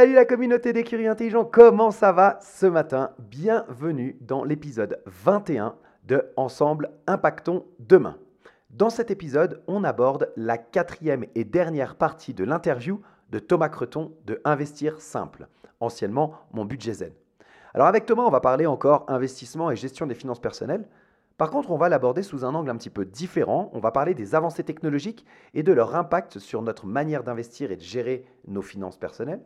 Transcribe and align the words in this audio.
Salut 0.00 0.14
la 0.14 0.24
communauté 0.24 0.72
des 0.72 0.82
curieux 0.82 1.10
intelligents, 1.10 1.44
comment 1.44 1.90
ça 1.90 2.10
va 2.10 2.38
ce 2.40 2.64
matin? 2.64 3.10
Bienvenue 3.18 4.16
dans 4.22 4.44
l'épisode 4.44 5.02
21 5.04 5.74
de 6.06 6.32
Ensemble 6.38 6.88
Impactons 7.06 7.66
Demain. 7.80 8.16
Dans 8.70 8.88
cet 8.88 9.10
épisode, 9.10 9.62
on 9.66 9.84
aborde 9.84 10.32
la 10.36 10.56
quatrième 10.56 11.26
et 11.34 11.44
dernière 11.44 11.96
partie 11.96 12.32
de 12.32 12.44
l'interview 12.44 13.02
de 13.28 13.38
Thomas 13.38 13.68
Creton 13.68 14.14
de 14.24 14.40
Investir 14.46 15.02
Simple, 15.02 15.48
anciennement 15.80 16.32
Mon 16.54 16.64
Budget 16.64 16.94
Zen. 16.94 17.12
Alors 17.74 17.86
avec 17.86 18.06
Thomas, 18.06 18.24
on 18.24 18.30
va 18.30 18.40
parler 18.40 18.64
encore 18.64 19.04
investissement 19.06 19.70
et 19.70 19.76
gestion 19.76 20.06
des 20.06 20.14
finances 20.14 20.40
personnelles. 20.40 20.88
Par 21.36 21.50
contre, 21.50 21.72
on 21.72 21.76
va 21.76 21.90
l'aborder 21.90 22.22
sous 22.22 22.46
un 22.46 22.54
angle 22.54 22.70
un 22.70 22.76
petit 22.76 22.88
peu 22.88 23.04
différent. 23.04 23.70
On 23.74 23.80
va 23.80 23.90
parler 23.90 24.14
des 24.14 24.34
avancées 24.34 24.64
technologiques 24.64 25.26
et 25.52 25.62
de 25.62 25.74
leur 25.74 25.94
impact 25.94 26.38
sur 26.38 26.62
notre 26.62 26.86
manière 26.86 27.22
d'investir 27.22 27.70
et 27.70 27.76
de 27.76 27.82
gérer 27.82 28.24
nos 28.48 28.62
finances 28.62 28.96
personnelles. 28.96 29.42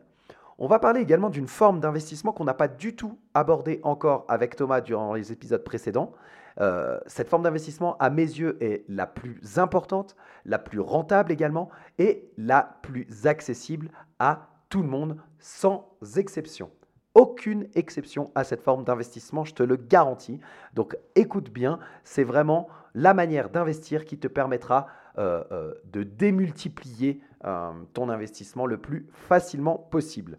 On 0.58 0.68
va 0.68 0.78
parler 0.78 1.00
également 1.00 1.30
d'une 1.30 1.48
forme 1.48 1.80
d'investissement 1.80 2.32
qu'on 2.32 2.44
n'a 2.44 2.54
pas 2.54 2.68
du 2.68 2.94
tout 2.94 3.18
abordé 3.34 3.80
encore 3.82 4.24
avec 4.28 4.54
Thomas 4.54 4.80
durant 4.80 5.14
les 5.14 5.32
épisodes 5.32 5.64
précédents. 5.64 6.12
Euh, 6.60 7.00
cette 7.06 7.28
forme 7.28 7.42
d'investissement, 7.42 7.96
à 7.98 8.10
mes 8.10 8.22
yeux, 8.22 8.56
est 8.62 8.84
la 8.88 9.06
plus 9.08 9.58
importante, 9.58 10.14
la 10.44 10.58
plus 10.58 10.78
rentable 10.78 11.32
également 11.32 11.70
et 11.98 12.30
la 12.38 12.78
plus 12.82 13.26
accessible 13.26 13.90
à 14.20 14.48
tout 14.68 14.82
le 14.82 14.88
monde 14.88 15.16
sans 15.40 15.90
exception. 16.16 16.70
Aucune 17.14 17.68
exception 17.74 18.30
à 18.34 18.44
cette 18.44 18.62
forme 18.62 18.84
d'investissement, 18.84 19.44
je 19.44 19.54
te 19.54 19.62
le 19.62 19.76
garantis. 19.76 20.40
Donc 20.74 20.96
écoute 21.14 21.50
bien, 21.50 21.78
c'est 22.04 22.24
vraiment 22.24 22.68
la 22.94 23.14
manière 23.14 23.50
d'investir 23.50 24.04
qui 24.04 24.18
te 24.18 24.28
permettra 24.28 24.86
euh, 25.18 25.44
euh, 25.52 25.74
de 25.84 26.02
démultiplier 26.02 27.20
euh, 27.44 27.72
ton 27.92 28.08
investissement 28.08 28.66
le 28.66 28.78
plus 28.78 29.06
facilement 29.12 29.76
possible. 29.76 30.38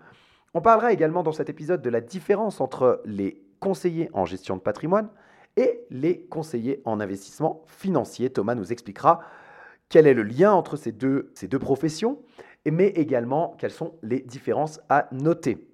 On 0.54 0.62
parlera 0.62 0.94
également 0.94 1.24
dans 1.24 1.32
cet 1.32 1.50
épisode 1.50 1.82
de 1.82 1.90
la 1.90 2.02
différence 2.02 2.62
entre 2.62 3.02
les 3.06 3.42
conseillers 3.60 4.10
en 4.14 4.26
gestion 4.26 4.56
de 4.56 4.62
patrimoine 4.62 5.10
et 5.58 5.86
les 5.90 6.22
conseillers 6.22 6.82
en 6.86 7.00
investissement 7.00 7.64
financier. 7.68 8.30
Thomas 8.30 8.56
nous 8.56 8.72
expliquera 8.72 9.22
quel 9.90 10.08
est 10.08 10.14
le 10.14 10.24
lien 10.24 10.52
entre 10.52 10.78
ces 10.78 10.92
deux, 10.92 11.32
ces 11.34 11.48
deux 11.48 11.60
professions, 11.60 12.20
mais 12.66 12.88
également 12.88 13.56
quelles 13.58 13.72
sont 13.72 13.96
les 14.02 14.22
différences 14.22 14.80
à 14.90 15.08
noter. 15.12 15.70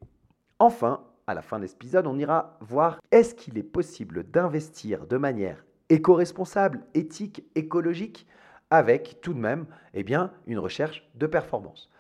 Enfin, 0.60 1.04
à 1.28 1.34
la 1.34 1.42
fin 1.42 1.58
de 1.58 1.64
l'épisode, 1.64 2.08
on 2.08 2.18
ira 2.18 2.58
voir 2.62 3.00
est-ce 3.12 3.36
qu'il 3.36 3.58
est 3.58 3.64
possible 3.64 4.30
d'investir 4.30 5.08
de 5.08 5.18
manière 5.18 5.64
éco-responsable, 5.90 6.82
éthique, 6.94 7.44
écologique 7.56 8.28
avec 8.72 9.20
tout 9.22 9.34
de 9.34 9.40
même 9.40 9.68
eh 9.94 10.04
bien, 10.04 10.32
une 10.48 10.58
recherche 10.60 11.08
de 11.16 11.28
performance. 11.28 11.92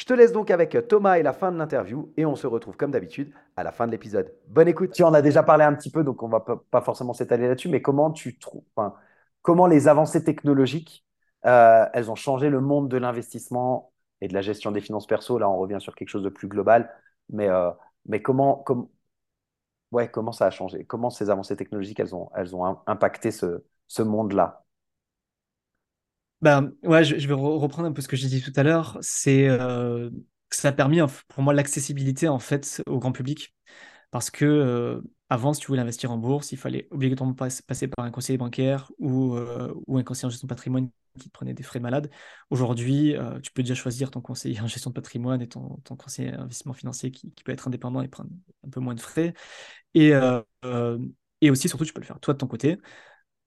Je 0.00 0.06
te 0.06 0.14
laisse 0.14 0.32
donc 0.32 0.50
avec 0.50 0.76
Thomas 0.88 1.18
et 1.18 1.22
la 1.22 1.34
fin 1.34 1.52
de 1.52 1.58
l'interview 1.58 2.10
et 2.16 2.24
on 2.24 2.34
se 2.34 2.46
retrouve 2.46 2.74
comme 2.76 2.90
d'habitude 2.90 3.32
à 3.54 3.62
la 3.62 3.70
fin 3.70 3.86
de 3.86 3.92
l'épisode. 3.92 4.32
Bonne 4.48 4.66
écoute. 4.66 4.92
Tu 4.92 5.02
en 5.02 5.12
as 5.12 5.20
déjà 5.20 5.42
parlé 5.42 5.62
un 5.62 5.74
petit 5.74 5.90
peu, 5.90 6.02
donc 6.02 6.22
on 6.22 6.28
va 6.28 6.40
pas 6.40 6.80
forcément 6.80 7.12
s'étaler 7.12 7.46
là-dessus, 7.46 7.68
mais 7.68 7.82
comment 7.82 8.10
tu 8.10 8.38
trouves, 8.38 8.64
comment 9.42 9.66
les 9.66 9.88
avancées 9.88 10.24
technologiques, 10.24 11.06
euh, 11.44 11.84
elles 11.92 12.10
ont 12.10 12.14
changé 12.14 12.48
le 12.48 12.60
monde 12.60 12.88
de 12.88 12.96
l'investissement 12.96 13.92
et 14.22 14.28
de 14.28 14.32
la 14.34 14.40
gestion 14.40 14.72
des 14.72 14.80
finances 14.80 15.06
perso? 15.06 15.38
Là, 15.38 15.50
on 15.50 15.58
revient 15.58 15.80
sur 15.80 15.94
quelque 15.94 16.08
chose 16.08 16.22
de 16.22 16.30
plus 16.30 16.48
global, 16.48 16.90
mais, 17.28 17.48
euh, 17.50 17.70
mais 18.06 18.22
comment, 18.22 18.64
ouais, 19.92 20.10
comment 20.10 20.32
ça 20.32 20.46
a 20.46 20.50
changé? 20.50 20.84
Comment 20.84 21.10
ces 21.10 21.28
avancées 21.28 21.56
technologiques, 21.56 22.00
elles 22.00 22.14
ont, 22.14 22.30
impacté 22.86 23.30
ce 23.30 24.02
monde-là? 24.02 24.64
Ben, 26.42 26.72
ouais, 26.82 27.04
je, 27.04 27.28
vais 27.28 27.34
reprendre 27.34 27.88
un 27.88 27.92
peu 27.92 28.00
ce 28.00 28.08
que 28.08 28.16
j'ai 28.16 28.28
dit 28.28 28.40
tout 28.40 28.52
à 28.56 28.62
l'heure. 28.62 28.96
C'est 29.02 29.46
euh, 29.48 30.10
ça 30.50 30.68
a 30.68 30.72
permis 30.72 31.00
pour 31.28 31.42
moi 31.42 31.52
l'accessibilité 31.52 32.28
en 32.28 32.38
fait 32.38 32.82
au 32.86 32.98
grand 32.98 33.12
public. 33.12 33.54
Parce 34.10 34.30
que 34.30 34.44
euh, 34.44 35.00
avant, 35.28 35.52
si 35.52 35.60
tu 35.60 35.68
voulais 35.68 35.82
investir 35.82 36.10
en 36.10 36.16
bourse, 36.16 36.50
il 36.52 36.56
fallait 36.56 36.88
obligatoirement 36.90 37.34
passer 37.34 37.88
par 37.88 38.04
un 38.04 38.10
conseiller 38.10 38.38
bancaire 38.38 38.90
ou, 38.98 39.36
euh, 39.36 39.72
ou 39.86 39.98
un 39.98 40.02
conseiller 40.02 40.26
en 40.26 40.30
gestion 40.30 40.46
de 40.46 40.48
patrimoine 40.48 40.90
qui 41.18 41.28
te 41.28 41.32
prenait 41.32 41.54
des 41.54 41.62
frais 41.62 41.78
de 41.78 41.84
malade. 41.84 42.10
Aujourd'hui, 42.50 43.14
tu 43.42 43.52
peux 43.52 43.62
déjà 43.62 43.74
choisir 43.74 44.10
ton 44.10 44.20
conseiller 44.20 44.60
en 44.60 44.66
gestion 44.66 44.90
de 44.90 44.94
patrimoine 44.94 45.42
et 45.42 45.48
ton, 45.48 45.76
ton 45.84 45.96
conseiller 45.96 46.34
en 46.34 46.42
investissement 46.42 46.72
financier 46.72 47.10
qui, 47.10 47.32
qui, 47.32 47.44
peut 47.44 47.52
être 47.52 47.68
indépendant 47.68 48.00
et 48.00 48.08
prendre 48.08 48.30
un 48.66 48.70
peu 48.70 48.80
moins 48.80 48.94
de 48.94 49.00
frais. 49.00 49.34
Et, 49.94 50.12
et 51.40 51.50
aussi, 51.50 51.68
surtout, 51.68 51.84
tu 51.84 51.92
peux 51.92 52.00
le 52.00 52.06
faire 52.06 52.20
toi 52.20 52.34
de 52.34 52.38
ton 52.38 52.46
côté. 52.46 52.78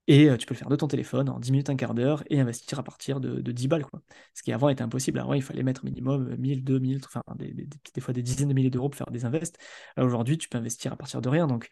Et 0.07 0.29
tu 0.37 0.45
peux 0.45 0.53
le 0.53 0.59
faire 0.59 0.69
de 0.69 0.75
ton 0.75 0.87
téléphone 0.87 1.29
en 1.29 1.39
10 1.39 1.51
minutes, 1.51 1.69
un 1.69 1.77
quart 1.77 1.93
d'heure 1.93 2.23
et 2.29 2.41
investir 2.41 2.77
à 2.77 2.83
partir 2.83 3.21
de, 3.21 3.39
10 3.39 3.67
balles. 3.69 3.85
Quoi. 3.85 4.01
Ce 4.33 4.43
qui 4.43 4.51
avant 4.51 4.67
était 4.67 4.81
impossible. 4.81 5.19
Avant, 5.19 5.33
il 5.33 5.41
fallait 5.41 5.63
mettre 5.63 5.85
minimum 5.85 6.35
1000, 6.37 6.63
2000, 6.63 7.01
enfin 7.05 7.21
des, 7.35 7.53
des, 7.53 8.01
fois 8.01 8.13
des 8.13 8.21
dizaines 8.21 8.49
de 8.49 8.53
milliers 8.53 8.69
d'euros 8.69 8.89
pour 8.89 8.97
faire 8.97 9.11
des 9.11 9.23
invests. 9.23 9.57
Aujourd'hui, 9.97 10.37
tu 10.37 10.49
peux 10.49 10.57
investir 10.57 10.91
à 10.91 10.97
partir 10.97 11.21
de 11.21 11.29
rien. 11.29 11.47
Donc, 11.47 11.69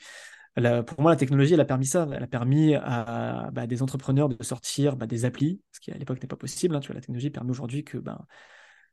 pour 0.56 1.02
moi, 1.02 1.12
la 1.12 1.18
technologie, 1.18 1.54
elle 1.56 1.60
a 1.60 1.66
permis 1.66 1.86
ça. 1.86 2.08
Elle 2.14 2.24
a 2.24 2.28
permis 2.28 2.76
à 2.76 3.50
bah, 3.52 3.68
des 3.68 3.82
entrepreneurs 3.82 4.30
de 4.30 4.42
sortir 4.44 4.96
bah, 4.96 5.08
des 5.08 5.26
applis, 5.26 5.62
ce 5.74 5.82
qui 5.82 5.92
à 5.92 5.98
l'époque 5.98 6.18
n'était 6.18 6.28
pas 6.28 6.38
possible. 6.38 6.76
Hein. 6.76 6.80
Tu 6.80 6.88
vois, 6.88 6.96
la 6.96 7.02
technologie 7.02 7.32
permet 7.32 7.52
aujourd'hui 7.52 7.84
que 7.84 7.98
ben, 7.98 8.26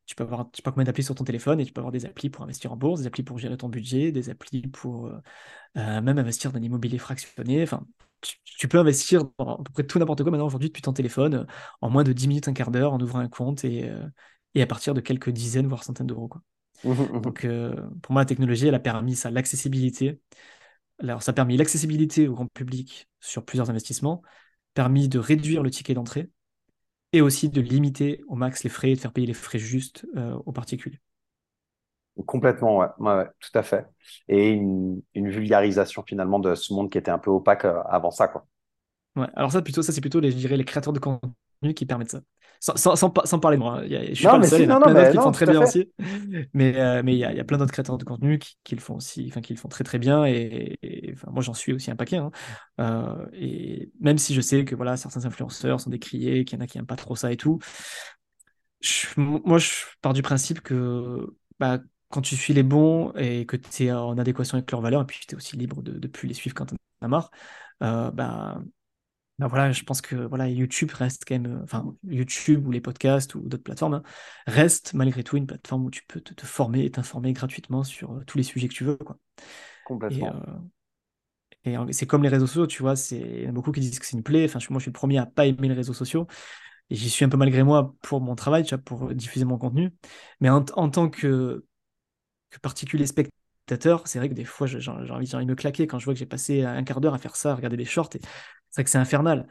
tu 0.07 0.17
peux 0.17 0.25
avoir, 0.25 0.51
tu 0.51 0.63
peux 0.63 0.73
combien 0.73 0.85
d'applis 0.85 1.05
sur 1.05 1.15
ton 1.15 1.25
téléphone 1.25 1.61
et 1.61 1.65
tu 1.65 1.73
peux 1.73 1.81
avoir 1.81 1.93
des 1.93 2.07
applis 2.07 2.31
pour 2.31 2.43
investir 2.43 2.73
en 2.73 2.77
bourse, 2.77 3.03
des 3.03 3.07
applis 3.07 3.23
pour 3.23 3.39
gérer 3.39 3.57
ton 3.57 3.69
budget, 3.69 4.11
des 4.11 4.31
applis 4.31 4.63
pour 4.67 5.13
même 5.75 6.19
investir 6.19 6.51
dans 6.51 6.59
l'immobilier 6.59 6.99
fractionné. 6.99 7.63
Enfin, 7.63 7.87
tu, 8.21 8.69
peux 8.69 8.79
investir 8.79 9.25
dans 9.39 9.57
à 9.57 9.63
peu 9.63 9.73
près 9.73 9.85
tout 9.85 9.99
n'importe 9.99 10.23
quoi 10.23 10.31
maintenant 10.31 10.47
aujourd'hui 10.47 10.69
depuis 10.69 10.83
ton 10.83 10.93
téléphone 10.93 11.35
euh, 11.35 11.45
en 11.81 11.91
moins 11.91 12.05
de 12.05 12.13
10 12.13 12.29
minutes, 12.29 12.49
un 12.49 12.53
quart 12.53 12.71
d'heure 12.71 12.93
en 12.93 13.01
ouvrant 13.01 13.21
un 13.21 13.29
compte 13.29 13.65
et, 13.65 13.89
euh, 13.89 14.07
et 14.55 14.63
à 14.63 14.67
partir 14.67 14.95
de 14.95 15.01
quelques 15.01 15.31
dizaines, 15.31 15.67
voire 15.67 15.85
centaines 15.85 16.07
d'euros. 16.07 16.29
Quoi. 16.29 16.43
Mmh 16.85 16.91
mmh 16.91 17.21
Donc 17.21 17.45
euh, 17.45 17.75
pour 18.03 18.13
moi, 18.13 18.23
la 18.23 18.27
technologie, 18.27 18.67
elle 18.67 18.75
a 18.75 18.81
permis 18.81 19.17
ça, 19.17 19.31
l'accessibilité. 19.31 20.21
Alors 21.01 21.23
ça 21.23 21.31
a 21.31 21.33
permis 21.35 21.57
l'accessibilité 21.57 22.27
au 22.29 22.35
grand 22.35 22.47
public 22.53 23.09
sur 23.21 23.45
plusieurs 23.45 23.71
investissements, 23.71 24.23
permis 24.75 25.09
de 25.09 25.19
réduire 25.19 25.63
le 25.63 25.71
ticket 25.71 25.95
d'entrée 25.95 26.29
et 27.13 27.21
aussi 27.21 27.49
de 27.49 27.61
limiter 27.61 28.23
au 28.29 28.35
max 28.35 28.65
les 28.65 28.71
frais 28.71 28.91
et 28.91 28.95
de 28.95 29.01
faire 29.01 29.13
payer 29.13 29.27
les 29.27 29.35
frais 29.35 29.59
justes 29.59 30.07
aux 30.45 30.53
particuliers. 30.53 31.01
Complètement, 32.27 32.79
ouais. 32.79 33.25
tout 33.41 33.59
à 33.59 33.63
fait. 33.63 33.87
Et 34.29 34.51
une, 34.51 35.03
vulgarisation 35.15 36.03
finalement 36.07 36.39
de 36.39 36.55
ce 36.55 36.73
monde 36.73 36.91
qui 36.91 36.99
était 36.99 37.11
un 37.11 37.19
peu 37.19 37.31
opaque 37.31 37.65
euh, 37.65 37.81
avant 37.89 38.11
ça, 38.11 38.29
quoi. 38.29 38.47
Ouais, 39.17 39.27
alors 39.35 39.53
ça, 39.53 39.63
plutôt, 39.63 39.83
ça 39.83 39.93
c'est 39.93 40.01
plutôt 40.01 40.21
les, 40.21 40.31
je 40.31 40.37
dirais, 40.37 40.57
les 40.57 40.65
créateurs 40.65 40.93
de 40.93 40.99
contenu 40.99 41.75
qui 41.75 41.87
permettent 41.87 42.11
ça. 42.11 42.21
Sans, 42.61 42.97
sans, 42.97 42.97
sans, 43.25 43.39
parler 43.39 43.57
moi, 43.57 43.79
hein. 43.79 43.87
je 43.89 44.15
suis 44.15 44.25
pas 44.25 44.37
le 44.37 44.45
seul, 44.45 44.63
il 44.63 44.69
y 44.69 44.71
a 44.71 44.81
plein 44.81 44.93
d'autres 44.93 45.11
qui 45.11 45.17
le 45.17 45.23
font 45.23 45.31
très 45.31 45.47
bien 45.47 45.63
aussi. 45.63 45.93
Mais, 46.55 46.77
euh, 46.77 47.03
mais 47.05 47.15
il, 47.15 47.19
y 47.19 47.25
a, 47.25 47.31
il 47.31 47.37
y 47.37 47.41
a 47.41 47.45
plein 47.45 47.57
d'autres 47.57 47.73
créateurs 47.73 47.99
de 47.99 48.05
contenu 48.05 48.41
qui, 48.41 48.57
qui, 48.65 48.75
le 48.75 48.81
font 48.81 48.97
aussi, 48.97 49.27
enfin 49.31 49.41
qui 49.41 49.55
le 49.55 49.59
font 49.61 49.69
très 49.69 49.85
très 49.85 49.99
bien. 49.99 50.25
Et, 50.25 50.77
enfin, 51.13 51.31
moi 51.31 51.43
j'en 51.43 51.55
suis 51.55 51.73
aussi 51.73 51.91
un 51.93 51.97
paquet. 51.97 52.17
Hein. 52.17 52.33
Euh, 52.81 53.27
et 53.33 53.93
même 54.01 54.19
si 54.19 54.35
je 54.35 54.41
sais 54.41 54.65
que 54.65 54.75
voilà, 54.75 54.97
certains 54.97 55.25
influenceurs 55.25 55.81
sont 55.81 55.91
décriés, 55.91 56.45
qu'il 56.45 56.59
y 56.59 56.61
en 56.61 56.65
a 56.65 56.67
qui 56.67 56.79
n'aiment 56.79 56.87
pas 56.87 56.97
trop 56.97 57.15
ça 57.15 57.31
et 57.31 57.37
tout, 57.37 57.61
moi 59.17 59.59
je 59.59 59.71
pars 60.03 60.13
du 60.13 60.23
principe 60.23 60.61
que 60.61 61.33
bah, 61.61 61.79
quand 62.11 62.23
tu 62.23 62.37
suis 62.37 62.55
les 62.55 62.63
bons 62.63 63.13
et 63.17 63.47
que 63.47 63.57
tu 63.57 63.85
es 63.87 63.93
en 63.93 64.19
adéquation 64.19 64.57
avec 64.59 64.71
leurs 64.71 64.81
valeurs, 64.81 65.03
et 65.03 65.07
puis 65.07 65.21
tu 65.27 65.35
es 65.35 65.37
aussi 65.37 65.57
libre 65.57 65.83
de 65.83 65.93
ne 65.99 66.07
plus 66.09 66.29
les 66.29 66.35
suivre 66.35 66.55
quand 66.55 66.67
tu 66.67 66.75
en 66.75 67.07
as 67.07 67.09
marre, 67.09 67.31
euh, 67.83 68.11
bah, 68.11 68.61
Ben 69.39 69.49
voilà, 69.49 69.73
je 69.73 69.85
pense 69.85 70.01
que 70.03 70.17
voilà, 70.17 70.49
YouTube 70.49 70.91
reste 70.93 71.25
quand 71.27 71.35
même, 71.39 71.61
enfin 71.65 71.95
YouTube 72.05 72.67
ou 72.67 72.73
les 72.73 72.81
podcasts 72.81 73.35
ou 73.37 73.41
d'autres 73.49 73.63
plateformes 73.65 73.95
hein, 73.95 74.03
restent 74.49 74.95
malgré 74.95 75.25
tout 75.25 75.37
une 75.37 75.47
plateforme 75.47 75.85
où 75.87 75.91
tu 75.91 76.03
peux 76.09 76.21
te, 76.21 76.35
te 76.35 76.47
former 76.47 76.85
et 76.85 76.91
t'informer 76.91 77.33
gratuitement 77.35 77.85
sur 77.85 78.13
euh, 78.15 78.25
tous 78.27 78.39
les 78.39 78.45
sujets 78.45 78.69
que 78.69 78.75
tu 78.75 78.85
veux, 78.85 78.97
quoi. 78.97 79.19
Et, 80.09 80.27
Complètement. 80.29 80.29
euh, 80.29 80.33
et 81.65 81.77
c'est 81.93 82.07
comme 82.07 82.23
les 82.23 82.29
réseaux 82.29 82.47
sociaux, 82.47 82.67
tu 82.67 82.83
vois, 82.83 82.97
c'est 82.97 83.19
il 83.19 83.43
y 83.45 83.47
en 83.47 83.51
a 83.51 83.53
beaucoup 83.53 83.73
qui 83.73 83.81
disent 83.81 83.99
que 83.99 84.07
c'est 84.07 84.17
une 84.17 84.23
plaie. 84.23 84.45
Enfin, 84.45 84.59
moi, 84.71 84.79
je 84.79 84.85
suis 84.85 84.89
le 84.91 84.93
premier 84.95 85.19
à 85.19 85.27
pas 85.27 85.47
aimer 85.47 85.69
les 85.69 85.75
réseaux 85.75 85.93
sociaux 85.93 86.27
et 86.91 86.97
j'y 86.97 87.11
suis 87.11 87.25
un 87.25 87.31
peu 87.31 87.39
malgré 87.39 87.65
moi 87.65 87.95
pour 88.03 88.21
mon 88.23 88.37
travail, 88.37 88.65
tu 88.65 88.75
vois, 88.77 88.83
pour 88.85 89.15
diffuser 89.15 89.45
mon 89.47 89.59
contenu. 89.59 89.93
Mais 90.41 90.51
en, 90.51 90.65
en 90.75 90.91
tant 90.91 91.11
que 91.11 91.67
que 92.51 92.59
particulier 92.59 93.07
spectateur, 93.07 94.07
c'est 94.07 94.19
vrai 94.19 94.29
que 94.29 94.35
des 94.35 94.45
fois, 94.45 94.67
j'ai 94.67 94.91
envie, 94.91 95.29
de 95.29 95.45
me 95.45 95.55
claquer 95.55 95.87
quand 95.87 95.99
je 95.99 96.05
vois 96.05 96.15
que 96.15 96.19
j'ai 96.21 96.27
passé 96.27 96.65
un 96.65 96.83
quart 96.85 97.01
d'heure 97.01 97.15
à 97.15 97.19
faire 97.19 97.37
ça, 97.37 97.53
à 97.53 97.55
regarder 97.55 97.77
des 97.77 97.85
shorts. 97.85 98.11
C'est 98.13 98.21
vrai 98.77 98.85
que 98.85 98.91
c'est 98.91 98.99
infernal. 98.99 99.47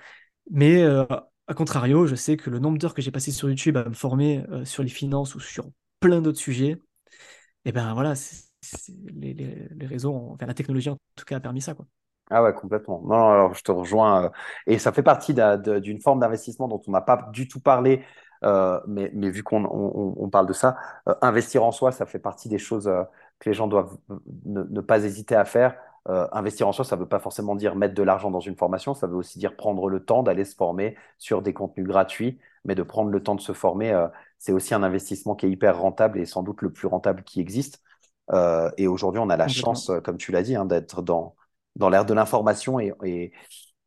Mais 0.52 0.84
euh, 0.84 1.06
à 1.48 1.54
contrario, 1.56 2.08
je 2.08 2.16
sais 2.16 2.38
que 2.38 2.50
le 2.50 2.60
nombre 2.60 2.78
d'heures 2.80 2.94
que 2.94 3.02
j'ai 3.02 3.12
passé 3.12 3.32
sur 3.32 3.50
YouTube 3.50 3.78
à 3.78 3.86
me 3.90 3.94
former 3.96 4.46
euh, 4.52 4.66
sur 4.66 4.84
les 4.84 4.90
finances 4.90 5.36
ou 5.36 5.40
sur 5.40 5.70
plein 6.00 6.22
d'autres 6.22 6.40
sujets, 6.40 6.82
et 7.66 7.72
ben 7.72 7.94
voilà, 7.94 8.14
les, 9.16 9.34
les- 9.34 9.68
les 9.72 9.86
réseaux, 9.88 10.14
ont- 10.14 10.38
la 10.40 10.54
technologie 10.54 10.90
en 10.90 10.98
tout 11.16 11.26
cas 11.26 11.38
a 11.38 11.40
permis 11.40 11.62
ça, 11.62 11.74
quoi. 11.76 11.88
Ah 12.30 12.44
ouais, 12.44 12.54
complètement. 12.54 13.02
Non, 13.06 13.30
alors 13.32 13.54
je 13.54 13.64
te 13.64 13.72
rejoins. 13.72 14.26
euh, 14.26 14.30
et 14.66 14.80
ça 14.80 14.92
fait 14.92 15.04
partie 15.04 15.34
d'une 15.34 16.02
forme 16.02 16.20
d'investissement 16.20 16.68
dont 16.68 16.82
on 16.88 16.92
n'a 16.92 17.00
pas 17.02 17.30
du 17.32 17.48
tout 17.48 17.62
parlé, 17.62 18.04
euh, 18.44 18.80
mais, 18.88 19.12
mais 19.14 19.30
vu 19.30 19.44
qu'on 19.44 19.66
on, 19.66 20.16
on 20.18 20.30
parle 20.30 20.48
de 20.48 20.54
ça, 20.54 20.78
euh, 21.08 21.16
investir 21.22 21.64
en 21.64 21.72
soi, 21.72 21.92
ça 21.92 22.06
fait 22.06 22.20
partie 22.20 22.50
des 22.50 22.58
choses 22.58 22.88
euh, 22.88 23.04
que 23.40 23.50
les 23.50 23.54
gens 23.54 23.68
doivent 23.68 23.98
ne, 24.46 24.64
ne 24.64 24.82
pas 24.82 25.04
hésiter 25.04 25.36
à 25.36 25.46
faire. 25.46 25.76
Investir 26.32 26.66
en 26.70 26.72
soi, 26.72 26.86
ça 26.86 26.96
ne 26.96 27.02
veut 27.02 27.08
pas 27.08 27.20
forcément 27.20 27.54
dire 27.54 27.76
mettre 27.76 27.94
de 27.94 28.02
l'argent 28.02 28.32
dans 28.32 28.40
une 28.40 28.56
formation, 28.56 28.94
ça 28.94 29.08
veut 29.08 29.18
aussi 29.18 29.40
dire 29.40 29.58
prendre 29.58 29.90
le 29.90 30.06
temps 30.06 30.24
d'aller 30.24 30.46
se 30.46 30.56
former 30.56 30.96
sur 31.18 31.42
des 31.42 31.52
contenus 31.52 31.86
gratuits, 31.86 32.40
mais 32.64 32.76
de 32.76 32.84
prendre 32.84 33.10
le 33.10 33.22
temps 33.22 33.36
de 33.36 33.42
se 33.42 33.52
former, 33.52 34.08
c'est 34.40 34.54
aussi 34.54 34.74
un 34.74 34.84
investissement 34.84 35.36
qui 35.36 35.48
est 35.48 35.50
hyper 35.50 35.78
rentable 35.78 36.18
et 36.20 36.26
sans 36.26 36.44
doute 36.44 36.62
le 36.62 36.72
plus 36.72 36.88
rentable 36.88 37.24
qui 37.24 37.42
existe. 37.42 37.84
Et 38.78 38.88
aujourd'hui, 38.88 39.20
on 39.20 39.30
a 39.30 39.36
la 39.36 39.50
chance, 39.50 39.92
comme 40.06 40.16
tu 40.16 40.32
l'as 40.32 40.44
dit, 40.44 40.56
hein, 40.56 40.64
d'être 40.64 41.02
dans 41.02 41.36
dans 41.76 41.90
l'ère 41.90 42.06
de 42.06 42.14
l'information. 42.14 42.80
Et, 42.80 42.94
et, 43.04 43.34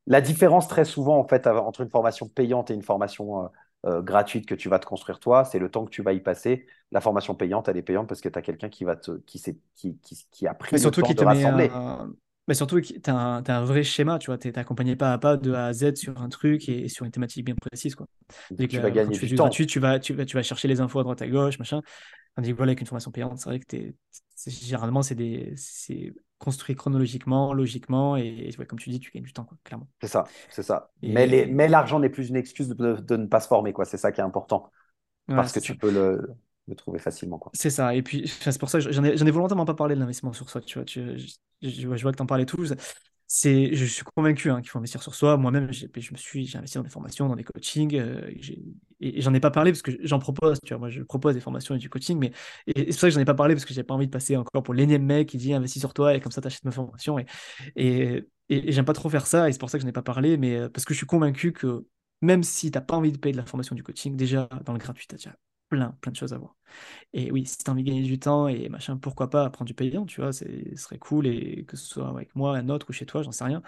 la 0.07 0.21
différence 0.21 0.69
très 0.69 0.85
souvent, 0.85 1.19
en 1.19 1.27
fait, 1.27 1.47
entre 1.47 1.81
une 1.81 1.91
formation 1.91 2.29
payante 2.29 2.71
et 2.71 2.75
une 2.75 2.83
formation 2.83 3.49
euh, 3.87 4.03
gratuite 4.03 4.47
que 4.47 4.55
tu 4.55 4.69
vas 4.69 4.79
te 4.79 4.87
construire 4.87 5.21
toi, 5.21 5.45
c'est 5.45 5.59
le 5.59 5.71
temps 5.71 5.85
que 5.85 5.91
tu 5.91 6.03
vas 6.03 6.13
y 6.13 6.21
passer. 6.21 6.67
La 6.93 7.01
formation 7.01 7.35
payante, 7.35 7.69
elle 7.69 7.77
est 7.77 7.83
payante 7.83 8.09
parce 8.09 8.21
que 8.21 8.29
tu 8.29 8.39
as 8.39 8.43
quelqu'un 8.43 8.69
qui, 8.69 8.85
va 8.85 8.97
te, 8.97 9.13
qui, 9.27 9.41
qui, 9.75 9.97
qui, 9.99 10.27
qui, 10.31 10.47
a 10.47 10.55
pris 10.55 10.77
Mais 10.77 10.79
le 10.79 10.83
surtout 10.83 11.01
temps 11.01 11.09
qui 11.09 11.15
de 11.15 11.23
rassembler. 11.23 11.71
un... 11.73 12.13
Mais 12.49 12.55
surtout, 12.55 12.81
tu 12.81 12.99
as 13.07 13.15
un, 13.15 13.43
t'as 13.43 13.59
un 13.59 13.65
vrai 13.65 13.85
schéma, 13.85 14.19
tu 14.19 14.27
vois, 14.27 14.37
tu 14.39 14.49
es 14.49 14.59
accompagné 14.59 14.97
pas 14.97 15.13
à 15.13 15.19
pas 15.19 15.37
de 15.37 15.53
A 15.53 15.67
à 15.67 15.73
Z 15.73 15.95
sur 15.95 16.21
un 16.21 16.29
truc 16.29 16.69
et, 16.69 16.89
sur 16.89 17.05
une 17.05 17.13
thématique 17.13 17.45
bien 17.45 17.55
précise, 17.55 17.95
quoi. 17.95 18.07
Donc, 18.59 18.69
tu 18.69 18.81
vas 18.81 18.89
là, 18.89 18.91
gagner 18.91 19.17
tu 19.19 19.27
du 19.27 19.35
temps. 19.37 19.45
gratuit, 19.45 19.67
tu 19.67 19.79
vas, 19.79 19.99
tu 20.01 20.15
vas, 20.15 20.25
tu 20.25 20.37
vas 20.37 20.43
chercher 20.43 20.67
les 20.67 20.81
infos 20.81 20.99
à 20.99 21.03
droite 21.05 21.23
à 21.23 21.29
gauche, 21.29 21.59
machin. 21.59 21.81
Tandis 22.37 22.51
que 22.51 22.57
voilà, 22.57 22.71
avec 22.71 22.81
une 22.81 22.87
formation 22.87 23.11
payante, 23.13 23.39
c'est 23.39 23.49
vrai 23.51 23.61
que 23.61 23.67
c'est- 24.35 24.51
généralement, 24.51 25.03
c'est 25.03 25.15
des, 25.15 25.55
construit 26.41 26.75
chronologiquement, 26.75 27.55
logiquement, 27.55 28.17
et, 28.17 28.51
ouais, 28.59 28.67
comme 28.67 28.81
tu 28.81 28.91
dis, 28.91 29.01
tu 29.01 29.13
gagnes 29.13 29.23
du 29.25 29.33
temps, 29.33 29.45
quoi, 29.45 29.59
clairement. 29.65 29.89
C'est 30.01 30.09
ça, 30.09 30.37
c'est 30.49 30.63
ça. 30.63 30.91
Mais 31.03 31.27
les, 31.27 31.47
mais 31.47 31.69
l'argent 31.69 32.01
n'est 32.01 32.09
plus 32.09 32.29
une 32.31 32.37
excuse 32.37 32.69
de, 32.69 32.75
de, 32.97 33.17
ne 33.17 33.27
pas 33.27 33.41
se 33.41 33.49
former, 33.49 33.73
quoi. 33.73 33.85
C'est 33.85 33.99
ça 33.99 34.13
qui 34.13 34.21
est 34.21 34.25
important 34.25 34.71
ouais, 35.29 35.35
parce 35.35 35.53
que 35.53 35.61
tu 35.61 35.77
peux 35.77 35.91
le, 35.91 36.37
le 36.69 36.77
trouver 36.77 36.99
facilement, 37.01 37.39
quoi. 37.39 37.53
C'est 37.53 37.71
ça. 37.71 37.95
Et 37.95 38.03
puis, 38.03 38.29
c'est 38.29 38.59
pour 38.59 38.71
ça 38.71 38.79
que 38.81 38.93
j'en 38.93 39.05
ai, 39.05 39.31
volontairement 39.31 39.65
pas 39.65 39.75
parlé 39.75 39.95
de 39.95 40.01
l'investissement 40.01 40.33
sur 40.33 40.49
soi. 40.51 40.61
Tu 40.61 40.79
vois, 40.79 40.85
tu- 40.85 41.19
je, 41.19 41.69
je 41.69 41.87
vois 41.87 41.97
je 41.97 42.03
vois 42.03 42.13
que 42.13 42.17
tu 42.17 42.23
en 42.23 42.27
parlais 42.27 42.47
tous. 42.47 42.75
C'est, 43.33 43.77
je 43.77 43.85
suis 43.85 44.03
convaincu 44.03 44.51
hein, 44.51 44.61
qu'il 44.61 44.71
faut 44.71 44.79
investir 44.79 45.05
sur 45.05 45.15
soi. 45.15 45.37
Moi-même, 45.37 45.73
je 45.73 45.87
me 45.87 46.17
suis, 46.17 46.47
j'ai 46.47 46.59
investi 46.59 46.79
dans 46.79 46.83
des 46.83 46.91
formations, 46.91 47.29
dans 47.29 47.37
des 47.37 47.45
coachings. 47.45 47.95
euh, 47.95 48.29
et 48.99 49.21
j'en 49.21 49.33
ai 49.35 49.39
pas 49.39 49.53
parlé 49.53 49.71
parce 49.71 49.83
que 49.83 49.93
j'en 50.03 50.19
propose. 50.19 50.59
Tu 50.67 50.75
moi, 50.75 50.89
je 50.91 51.03
propose 51.03 51.35
des 51.35 51.41
formations 51.41 51.77
et 51.77 51.79
du 51.79 51.89
coaching. 51.89 52.19
Mais 52.19 52.33
c'est 52.67 52.87
pour 52.87 52.95
ça 52.95 53.07
que 53.07 53.15
j'en 53.15 53.21
ai 53.21 53.25
pas 53.25 53.35
parlé 53.35 53.55
parce 53.55 53.65
que 53.65 53.73
j'ai 53.73 53.85
pas 53.85 53.95
envie 53.95 54.07
de 54.07 54.11
passer 54.11 54.37
encore 54.37 54.65
pour 54.65 54.75
l'énième 54.75 55.05
mec 55.05 55.29
qui 55.29 55.37
dit 55.37 55.55
investis 55.55 55.81
sur 55.81 55.95
toi 55.95 56.13
et 56.17 56.21
comme 56.21 56.33
ça, 56.33 56.41
t'achètes 56.41 56.65
ma 56.65 56.73
formation. 56.73 57.21
Et, 57.77 58.25
et, 58.49 58.73
j'aime 58.73 58.85
pas 58.85 58.95
trop 58.95 59.09
faire 59.09 59.29
ça. 59.29 59.49
Et 59.49 59.53
c'est 59.53 59.61
pour 59.61 59.71
ça 59.71 59.79
que 59.79 59.83
je 59.83 59.87
n'ai 59.87 59.93
pas 59.93 60.03
parlé. 60.03 60.37
Mais 60.37 60.57
euh, 60.57 60.69
parce 60.69 60.85
que 60.85 60.93
je 60.93 60.99
suis 60.99 61.07
convaincu 61.07 61.53
que 61.53 61.87
même 62.23 62.43
si 62.43 62.73
t'as 62.73 62.81
pas 62.81 62.97
envie 62.97 63.13
de 63.13 63.19
payer 63.19 63.33
de 63.33 63.39
la 63.39 63.47
formation 63.47 63.77
du 63.77 63.85
coaching, 63.85 64.17
déjà, 64.17 64.49
dans 64.65 64.73
le 64.73 64.81
gratuit, 64.81 65.07
t'as 65.07 65.19
déjà 65.19 65.37
plein, 65.71 65.97
plein 66.03 66.13
de 66.13 66.17
choses 66.17 66.35
à 66.35 66.39
voir. 66.39 66.57
Et 67.13 67.33
oui, 67.33 67.47
si 67.47 67.59
tu 67.59 67.69
as 67.71 67.73
envie 67.73 67.83
de 67.83 67.89
gagner 67.89 68.03
du 68.03 68.19
temps 68.19 68.49
et 68.49 68.69
machin, 68.69 68.97
pourquoi 68.97 69.31
pas 69.31 69.49
prendre 69.51 69.67
du 69.67 69.75
payant, 69.75 70.07
tu 70.07 70.21
vois, 70.21 70.33
ce 70.33 70.45
serait 70.77 70.99
cool, 70.99 71.27
et 71.27 71.65
que 71.67 71.77
ce 71.77 71.87
soit 71.87 72.09
avec 72.09 72.35
moi, 72.37 72.57
un 72.57 72.69
autre 72.69 72.87
ou 72.91 72.93
chez 72.93 73.07
toi, 73.07 73.23
j'en 73.23 73.33
sais 73.33 73.45
rien. 73.45 73.63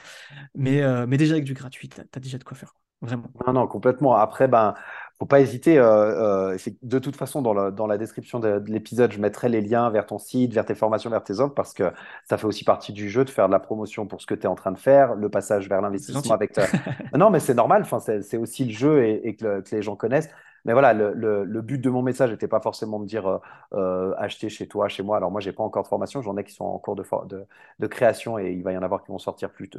Mais, 0.55 0.83
euh, 0.83 1.07
mais 1.07 1.17
déjà 1.17 1.35
avec 1.35 1.45
du 1.45 1.55
gratuit, 1.55 1.89
tu 1.89 2.01
as, 2.01 2.21
déjà 2.21 2.39
de 2.39 2.45
quoi 2.45 2.57
faire. 2.57 2.75
Vraiment. 3.01 3.29
Non, 3.47 3.53
non, 3.53 3.67
complètement. 3.67 4.15
Après, 4.15 4.47
ben, 4.47 4.75
faut 5.19 5.27
pas 5.27 5.41
hésiter. 5.41 5.77
euh, 5.79 6.53
euh, 6.55 6.59
de 6.83 6.99
toute 7.01 7.17
façon, 7.17 7.43
dans, 7.43 7.53
le- 7.53 7.73
dans 7.73 7.89
la 7.89 7.99
description 7.99 8.39
de, 8.39 8.61
de 8.61 8.71
l'épisode, 8.71 9.11
je 9.13 9.19
mettrai 9.21 9.49
les 9.49 9.61
liens 9.61 9.91
vers 9.91 10.07
ton 10.07 10.19
site, 10.19 10.53
vers 10.53 10.65
tes 10.65 10.77
formations, 10.77 11.11
vers 11.11 11.25
tes 11.25 11.41
offres, 11.41 11.55
parce 11.55 11.75
que 11.75 11.93
ça 12.29 12.39
fait 12.39 12.47
aussi 12.47 12.63
partie 12.65 12.93
du 12.93 13.11
jeu 13.11 13.25
de 13.25 13.31
faire 13.31 13.49
de 13.49 13.53
la 13.53 13.59
promotion 13.61 14.07
pour 14.07 14.21
ce 14.21 14.27
que 14.27 14.35
tu 14.35 14.43
es 14.43 14.47
en 14.47 14.55
train 14.55 14.71
de 14.71 14.79
faire, 14.79 15.15
le 15.17 15.29
passage 15.29 15.69
vers 15.69 15.81
l'investissement 15.81 16.33
avec 16.35 16.53
ta... 16.53 16.67
Non, 17.17 17.31
mais 17.31 17.41
c'est 17.41 17.55
normal. 17.55 17.83
Enfin, 17.83 17.99
c'est 17.99 18.23
c'est 18.23 18.37
aussi 18.37 18.65
le 18.67 18.73
jeu 18.73 19.05
et, 19.05 19.29
et 19.29 19.35
que, 19.37 19.45
le- 19.45 19.63
que 19.63 19.75
les 19.75 19.83
gens 19.83 19.97
connaissent. 19.97 20.29
Mais 20.65 20.73
voilà, 20.73 20.93
le, 20.93 21.61
but 21.63 21.79
de 21.79 21.91
mon 21.91 22.03
message 22.03 22.31
n'était 22.31 22.49
pas 22.49 22.61
forcément 22.61 23.01
de 23.01 23.07
dire 23.07 23.27
euh, 23.27 23.39
euh, 23.75 24.15
acheter 24.19 24.49
chez 24.49 24.69
toi, 24.69 24.89
chez 24.89 25.03
moi. 25.03 25.17
Alors 25.17 25.31
moi, 25.31 25.41
j'ai 25.41 25.53
pas 25.53 25.63
encore 25.63 25.83
de 25.83 25.89
formation. 25.89 26.23
J'en 26.23 26.37
ai 26.37 26.45
qui 26.45 26.53
sont 26.53 26.65
en 26.65 26.79
cours 26.79 26.97
de, 26.97 27.87
création 27.89 28.39
et 28.39 28.53
il 28.53 28.63
va 28.63 28.73
y 28.73 28.77
en 28.77 28.83
avoir 28.83 29.03
qui 29.03 29.11
vont 29.11 29.19
sortir 29.19 29.51
plus, 29.51 29.71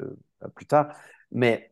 plus 0.56 0.65
tard. 0.65 0.94
Mais, 1.31 1.71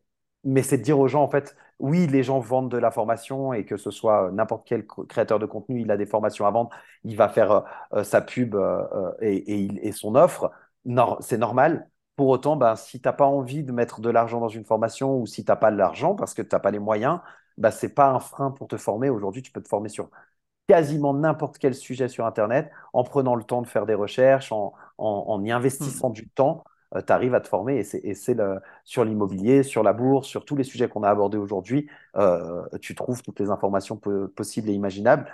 c'est 0.64 0.78
de 0.78 0.84
dire 0.84 1.00
aux 1.00 1.08
gens, 1.08 1.24
en 1.24 1.30
fait, 1.30 1.56
oui, 1.82 2.08
les 2.08 2.24
gens 2.24 2.40
vendent 2.40 2.72
de 2.72 2.78
la 2.78 2.92
formation 2.92 3.54
et 3.54 3.66
que 3.66 3.78
ce 3.78 3.92
soit 3.92 4.28
euh, 4.28 4.32
n'importe 4.32 4.68
quel 4.68 4.86
créateur 4.86 5.40
de 5.40 5.46
contenu, 5.46 5.82
il 5.82 5.92
a 5.92 5.98
des 5.98 6.06
formations 6.06 6.46
à 6.46 6.52
vendre, 6.52 6.70
il 7.04 7.18
va 7.18 7.28
faire 7.30 7.52
euh, 7.52 7.62
euh, 7.94 8.04
sa 8.04 8.22
pub 8.22 8.56
euh, 8.56 8.84
euh, 8.94 9.14
et, 9.22 9.92
son 9.92 10.16
offre. 10.16 10.52
C'est 11.22 11.38
normal. 11.38 11.90
Pour 12.16 12.30
autant, 12.30 12.56
ben, 12.56 12.76
si 12.76 13.02
tu 13.02 13.08
n'as 13.08 13.14
pas 13.14 13.26
envie 13.26 13.64
de 13.64 13.72
mettre 13.72 14.02
de 14.02 14.10
l'argent 14.10 14.40
dans 14.40 14.50
une 14.50 14.66
formation 14.66 15.18
ou 15.18 15.26
si 15.26 15.44
tu 15.44 15.52
n'as 15.52 15.56
pas 15.56 15.72
de 15.72 15.78
l'argent 15.78 16.16
parce 16.16 16.34
que 16.34 16.42
tu 16.42 16.50
n'as 16.54 16.60
pas 16.60 16.72
les 16.72 16.80
moyens, 16.80 17.20
ben, 17.58 17.72
ce 17.72 17.86
n'est 17.86 17.92
pas 17.94 18.10
un 18.10 18.20
frein 18.20 18.52
pour 18.52 18.68
te 18.68 18.78
former. 18.78 19.10
Aujourd'hui, 19.10 19.42
tu 19.42 19.52
peux 19.52 19.62
te 19.62 19.68
former 19.70 19.90
sur 19.90 20.10
quasiment 20.68 21.14
n'importe 21.14 21.58
quel 21.58 21.76
sujet 21.76 22.08
sur 22.08 22.26
Internet 22.26 22.72
en 22.94 23.04
prenant 23.04 23.36
le 23.36 23.44
temps 23.44 23.62
de 23.62 23.68
faire 23.68 23.86
des 23.86 23.94
recherches, 23.96 24.52
en, 24.52 24.74
en, 24.98 25.26
en 25.28 25.44
y 25.44 25.52
Hmm. 25.80 26.02
investissant 26.02 26.10
du 26.10 26.28
temps. 26.30 26.64
tu 27.08 27.12
arrives 27.14 27.36
à 27.36 27.42
te 27.42 27.48
former 27.48 27.78
et 27.80 27.84
c'est, 27.84 28.00
et 28.04 28.14
c'est 28.16 28.34
le, 28.36 28.60
sur 28.86 29.04
l'immobilier, 29.06 29.64
sur 29.64 29.84
la 29.84 29.94
bourse, 29.94 30.28
sur 30.28 30.46
tous 30.46 30.56
les 30.56 30.64
sujets 30.64 30.88
qu'on 30.90 31.04
a 31.04 31.10
abordés 31.10 31.38
aujourd'hui, 31.38 31.90
euh, 32.18 32.64
tu 32.82 32.96
trouves 32.96 33.22
toutes 33.24 33.40
les 33.40 33.50
informations 33.50 33.98
po- 33.98 34.28
possibles 34.30 34.70
et 34.70 34.74
imaginables. 34.74 35.32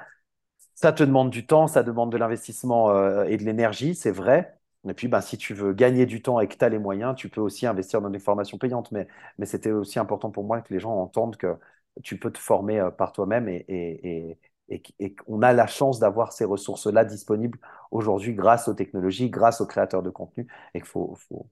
Ça 0.75 0.93
te 0.93 1.03
demande 1.03 1.29
du 1.31 1.45
temps, 1.47 1.67
ça 1.67 1.83
demande 1.83 2.11
de 2.11 2.17
l'investissement 2.17 2.91
euh, 2.91 3.23
et 3.25 3.37
de 3.37 3.43
l'énergie, 3.43 3.95
c'est 3.95 4.11
vrai. 4.11 4.59
Et 4.87 4.93
puis, 4.93 5.07
ben, 5.07 5.21
si 5.21 5.37
tu 5.37 5.53
veux 5.53 5.73
gagner 5.73 6.05
du 6.05 6.21
temps 6.21 6.39
et 6.39 6.47
que 6.47 6.55
tu 6.55 6.63
as 6.63 6.69
les 6.69 6.77
moyens, 6.79 7.15
tu 7.15 7.29
peux 7.29 7.41
aussi 7.41 7.65
investir 7.65 8.01
dans 8.01 8.09
des 8.11 8.19
formations 8.19 8.57
payantes. 8.57 8.91
Mais, 8.91 9.07
mais 9.39 9.45
c'était 9.47 9.71
aussi 9.71 9.97
important 9.99 10.29
pour 10.31 10.43
moi 10.45 10.61
que 10.61 10.73
les 10.73 10.79
gens 10.79 10.91
entendent 10.93 11.35
que 11.37 11.57
tu 12.03 12.17
peux 12.19 12.31
te 12.31 12.39
former 12.39 12.79
euh, 12.79 12.91
par 12.91 13.11
toi-même 13.13 13.47
et, 13.49 13.65
et, 13.67 14.39
et, 14.69 14.83
et, 14.99 15.15
qu'on 15.15 15.41
a 15.41 15.53
la 15.53 15.67
chance 15.67 15.99
d'avoir 15.99 16.33
ces 16.33 16.45
ressources-là 16.45 17.05
disponibles 17.05 17.59
aujourd'hui 17.91 18.33
grâce 18.33 18.67
aux 18.67 18.73
technologies, 18.73 19.29
grâce 19.29 19.61
aux 19.61 19.65
créateurs 19.67 20.03
de 20.03 20.09
contenu 20.09 20.47
et 20.73 20.79
qu'il 20.79 20.87
faut, 20.87 21.15
faut, 21.15 21.49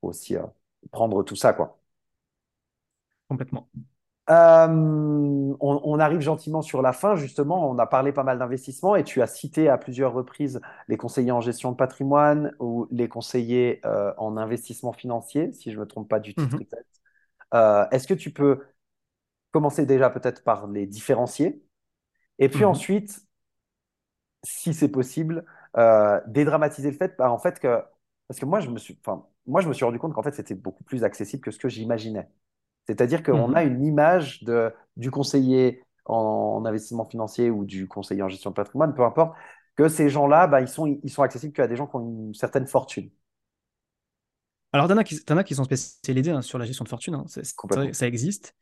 faut 0.00 0.08
aussi 0.08 0.36
euh, 0.36 0.42
prendre 0.92 1.22
tout 1.24 1.36
ça, 1.36 1.52
quoi. 1.54 1.78
Complètement. 3.28 3.68
Euh, 4.30 4.66
on, 5.60 5.80
on 5.84 5.98
arrive 5.98 6.20
gentiment 6.20 6.62
sur 6.62 6.80
la 6.82 6.92
fin, 6.92 7.14
justement. 7.16 7.68
On 7.70 7.78
a 7.78 7.86
parlé 7.86 8.12
pas 8.12 8.22
mal 8.24 8.38
d'investissement 8.38 8.96
et 8.96 9.04
tu 9.04 9.20
as 9.22 9.26
cité 9.26 9.68
à 9.68 9.76
plusieurs 9.78 10.12
reprises 10.14 10.60
les 10.88 10.96
conseillers 10.96 11.32
en 11.32 11.40
gestion 11.42 11.72
de 11.72 11.76
patrimoine 11.76 12.54
ou 12.58 12.86
les 12.90 13.08
conseillers 13.08 13.80
euh, 13.84 14.12
en 14.18 14.36
investissement 14.38 14.92
financier, 14.92 15.52
si 15.52 15.70
je 15.70 15.76
ne 15.76 15.82
me 15.82 15.86
trompe 15.86 16.08
pas 16.08 16.20
du 16.20 16.34
titre 16.34 16.56
Mhm. 16.56 16.60
exact. 16.60 16.86
Euh, 17.54 17.86
est-ce 17.92 18.08
que 18.08 18.14
tu 18.14 18.32
peux 18.32 18.62
commencer 19.54 19.86
déjà 19.86 20.10
peut-être 20.10 20.44
par 20.44 20.68
les 20.68 20.86
différencier 20.86 21.64
et 22.40 22.48
puis 22.50 22.64
Mhm. 22.64 22.64
ensuite, 22.64 23.20
si 24.42 24.74
c'est 24.74 24.88
possible, 24.90 25.44
euh, 25.76 26.20
dédramatiser 26.26 26.90
le 26.90 26.96
fait, 26.96 27.14
bah, 27.18 27.30
en 27.30 27.38
fait 27.38 27.58
que, 27.60 27.82
parce 28.28 28.38
que 28.40 28.44
moi 28.46 28.60
je 28.60 28.70
me 28.70 28.78
suis, 28.78 28.98
enfin, 29.04 29.26
moi 29.46 29.60
je 29.60 29.68
me 29.68 29.72
suis 29.72 29.84
rendu 29.84 29.98
compte 29.98 30.12
qu'en 30.14 30.22
fait 30.22 30.34
c'était 30.34 30.54
beaucoup 30.54 30.84
plus 30.84 31.04
accessible 31.04 31.42
que 31.42 31.50
ce 31.50 31.58
que 31.58 31.68
j'imaginais. 31.68 32.28
C'est-à-dire 32.86 33.22
qu'on 33.22 33.54
a 33.54 33.62
Mhm. 33.62 33.64
une 33.64 33.84
image 33.84 34.44
de, 34.44 34.72
du 34.96 35.10
conseiller 35.12 35.84
en, 36.06 36.16
en 36.16 36.66
investissement 36.66 37.04
financier 37.06 37.50
ou 37.50 37.64
du 37.66 37.88
conseiller 37.88 38.22
en 38.22 38.28
gestion 38.30 38.50
de 38.50 38.56
patrimoine, 38.56 38.94
peu 38.94 39.04
importe, 39.04 39.36
que 39.76 39.88
ces 39.88 40.08
gens-là, 40.10 40.46
bah, 40.48 40.60
ils 40.62 40.68
sont, 40.68 40.86
ils 41.02 41.10
sont 41.10 41.22
accessibles 41.22 41.54
qu'à 41.54 41.68
des 41.68 41.76
gens 41.76 41.86
qui 41.86 41.96
ont 41.96 42.00
une 42.28 42.34
certaine 42.34 42.66
fortune, 42.66 43.10
Alors, 44.72 44.88
t'en 44.88 44.96
as 44.96 45.04
qui, 45.04 45.24
t'en 45.24 45.36
as 45.36 45.44
qui 45.44 45.54
sont 45.54 45.64
spécialisés 45.64 46.30
hein, 46.32 46.42
sur 46.42 46.58
la 46.58 46.64
gestion 46.66 46.84
de 46.84 46.88
fortune, 46.88 47.14
hein. 47.14 47.24
Ça 47.92 48.06
existe. 48.06 48.54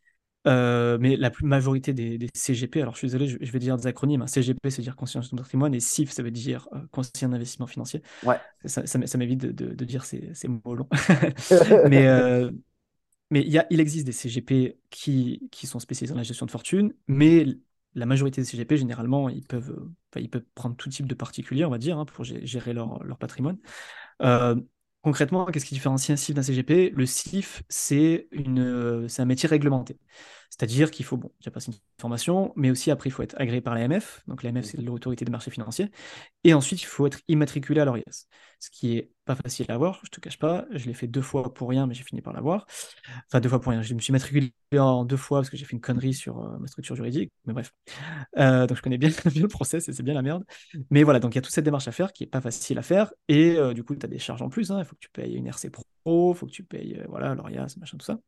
Euh, 0.48 0.98
mais 1.00 1.16
la 1.16 1.30
plus 1.30 1.46
majorité 1.46 1.92
des, 1.94 2.18
des 2.18 2.28
CGP, 2.34 2.82
alors 2.82 2.94
je 2.94 2.98
suis 2.98 3.06
désolé, 3.06 3.28
je, 3.28 3.38
je 3.40 3.52
vais 3.52 3.58
dire 3.60 3.76
des 3.76 3.86
acronymes. 3.86 4.22
hein. 4.22 4.26
CGP, 4.26 4.70
veut 4.70 4.82
dire 4.82 4.96
gestion 5.22 5.36
de 5.36 5.42
patrimoine, 5.42 5.74
et 5.74 5.80
CIF, 5.80 6.10
ça 6.10 6.22
veut 6.22 6.30
dire 6.32 6.68
euh, 6.74 6.80
conseiller 6.90 7.26
en 7.26 7.32
investissement 7.32 7.66
financier. 7.68 8.02
Ouais. 8.24 8.40
Ça, 8.64 8.86
ça, 8.86 9.06
ça 9.06 9.18
m'évite 9.18 9.40
de, 9.40 9.52
de- 9.52 9.74
de 9.74 9.84
dire 9.84 10.04
ces, 10.04 10.34
ces 10.34 10.48
mots 10.48 10.74
longs. 10.74 10.88
Mais, 11.88 12.06
euh, 12.08 12.50
mais 13.30 13.40
il, 13.42 13.50
y 13.52 13.58
a, 13.58 13.66
il 13.70 13.80
existe 13.80 14.06
des 14.06 14.12
CGP 14.12 14.78
qui, 14.90 15.48
qui 15.50 15.66
sont 15.66 15.80
spécialisés 15.80 16.12
dans 16.14 16.18
la 16.18 16.24
gestion 16.24 16.46
de 16.46 16.50
fortune, 16.50 16.94
mais 17.08 17.46
la 17.94 18.06
majorité 18.06 18.40
des 18.42 18.46
CGP, 18.46 18.76
généralement, 18.76 19.28
ils 19.28 19.44
peuvent, 19.46 19.88
ils 20.16 20.28
peuvent 20.30 20.44
prendre 20.54 20.76
tout 20.76 20.88
type 20.88 21.06
de 21.06 21.14
particulier, 21.14 21.64
on 21.64 21.70
va 21.70 21.78
dire, 21.78 21.98
hein, 21.98 22.04
pour 22.04 22.24
gérer 22.24 22.72
leur, 22.72 23.02
leur 23.04 23.18
patrimoine. 23.18 23.58
Euh, 25.06 25.08
concrètement, 25.10 25.46
qu'est-ce 25.46 25.64
qui 25.66 25.74
différencie 25.74 26.10
un 26.10 26.16
CIF 26.16 26.34
d'un 26.34 26.42
CGP 26.42 26.90
Le 26.94 27.06
CIF, 27.06 27.62
c'est 27.68 28.28
un 29.18 29.24
métier 29.24 29.48
réglementé. 29.48 29.98
C'est-à-dire 30.52 30.90
qu'il 30.90 31.06
faut, 31.06 31.16
bon, 31.16 31.32
j'ai 31.40 31.50
passé 31.50 31.72
une 31.72 31.78
formation, 31.98 32.52
mais 32.56 32.70
aussi 32.70 32.90
après, 32.90 33.08
il 33.08 33.12
faut 33.12 33.22
être 33.22 33.34
agréé 33.38 33.62
par 33.62 33.74
l'AMF. 33.74 34.22
Donc 34.26 34.42
l'AMF, 34.42 34.66
c'est 34.66 34.76
l'autorité 34.82 35.24
des 35.24 35.30
marchés 35.30 35.50
financiers. 35.50 35.90
Et 36.44 36.52
ensuite, 36.52 36.82
il 36.82 36.84
faut 36.84 37.06
être 37.06 37.20
immatriculé 37.26 37.80
à 37.80 37.86
l'ORIAS, 37.86 38.26
ce 38.60 38.68
qui 38.70 38.98
est 38.98 39.10
pas 39.24 39.34
facile 39.34 39.64
à 39.70 39.74
avoir, 39.74 40.00
je 40.04 40.10
te 40.10 40.20
cache 40.20 40.38
pas. 40.38 40.66
Je 40.72 40.86
l'ai 40.86 40.92
fait 40.92 41.06
deux 41.06 41.22
fois 41.22 41.54
pour 41.54 41.70
rien, 41.70 41.86
mais 41.86 41.94
j'ai 41.94 42.04
fini 42.04 42.20
par 42.20 42.34
l'avoir. 42.34 42.66
Enfin, 43.28 43.40
deux 43.40 43.48
fois 43.48 43.62
pour 43.62 43.70
rien. 43.70 43.80
Je 43.80 43.94
me 43.94 44.00
suis 44.00 44.12
matriculé 44.12 44.52
en 44.76 45.06
deux 45.06 45.16
fois 45.16 45.40
parce 45.40 45.48
que 45.48 45.56
j'ai 45.56 45.64
fait 45.64 45.72
une 45.72 45.80
connerie 45.80 46.12
sur 46.12 46.38
euh, 46.38 46.58
ma 46.58 46.66
structure 46.66 46.96
juridique. 46.96 47.32
Mais 47.46 47.54
bref. 47.54 47.72
Euh, 48.36 48.66
donc 48.66 48.76
je 48.76 48.82
connais 48.82 48.98
bien, 48.98 49.08
le 49.08 49.48
process 49.48 49.88
et 49.88 49.94
c'est 49.94 50.02
bien 50.02 50.12
la 50.14 50.22
merde. 50.22 50.44
Mais 50.90 51.02
voilà, 51.02 51.18
donc 51.18 51.34
il 51.34 51.36
y 51.36 51.38
a 51.38 51.42
toute 51.42 51.54
cette 51.54 51.64
démarche 51.64 51.88
à 51.88 51.92
faire 51.92 52.12
qui 52.12 52.24
est 52.24 52.26
pas 52.26 52.42
facile 52.42 52.78
à 52.78 52.82
faire. 52.82 53.12
Et 53.28 53.56
euh, 53.56 53.72
du 53.72 53.84
coup, 53.84 53.96
tu 53.96 54.04
as 54.04 54.08
des 54.08 54.18
charges 54.18 54.42
en 54.42 54.50
plus. 54.50 54.70
Hein. 54.70 54.80
Il 54.80 54.84
faut 54.84 54.96
que 54.96 55.00
tu 55.00 55.10
payes 55.10 55.34
une 55.34 55.46
RC 55.46 55.70
Pro, 55.70 56.34
il 56.34 56.36
faut 56.36 56.46
que 56.46 56.52
tu 56.52 56.62
payes 56.62 57.02
voilà, 57.08 57.34
l'ORIAS, 57.34 57.76
machin, 57.78 57.96
tout 57.96 58.04
ça. 58.04 58.18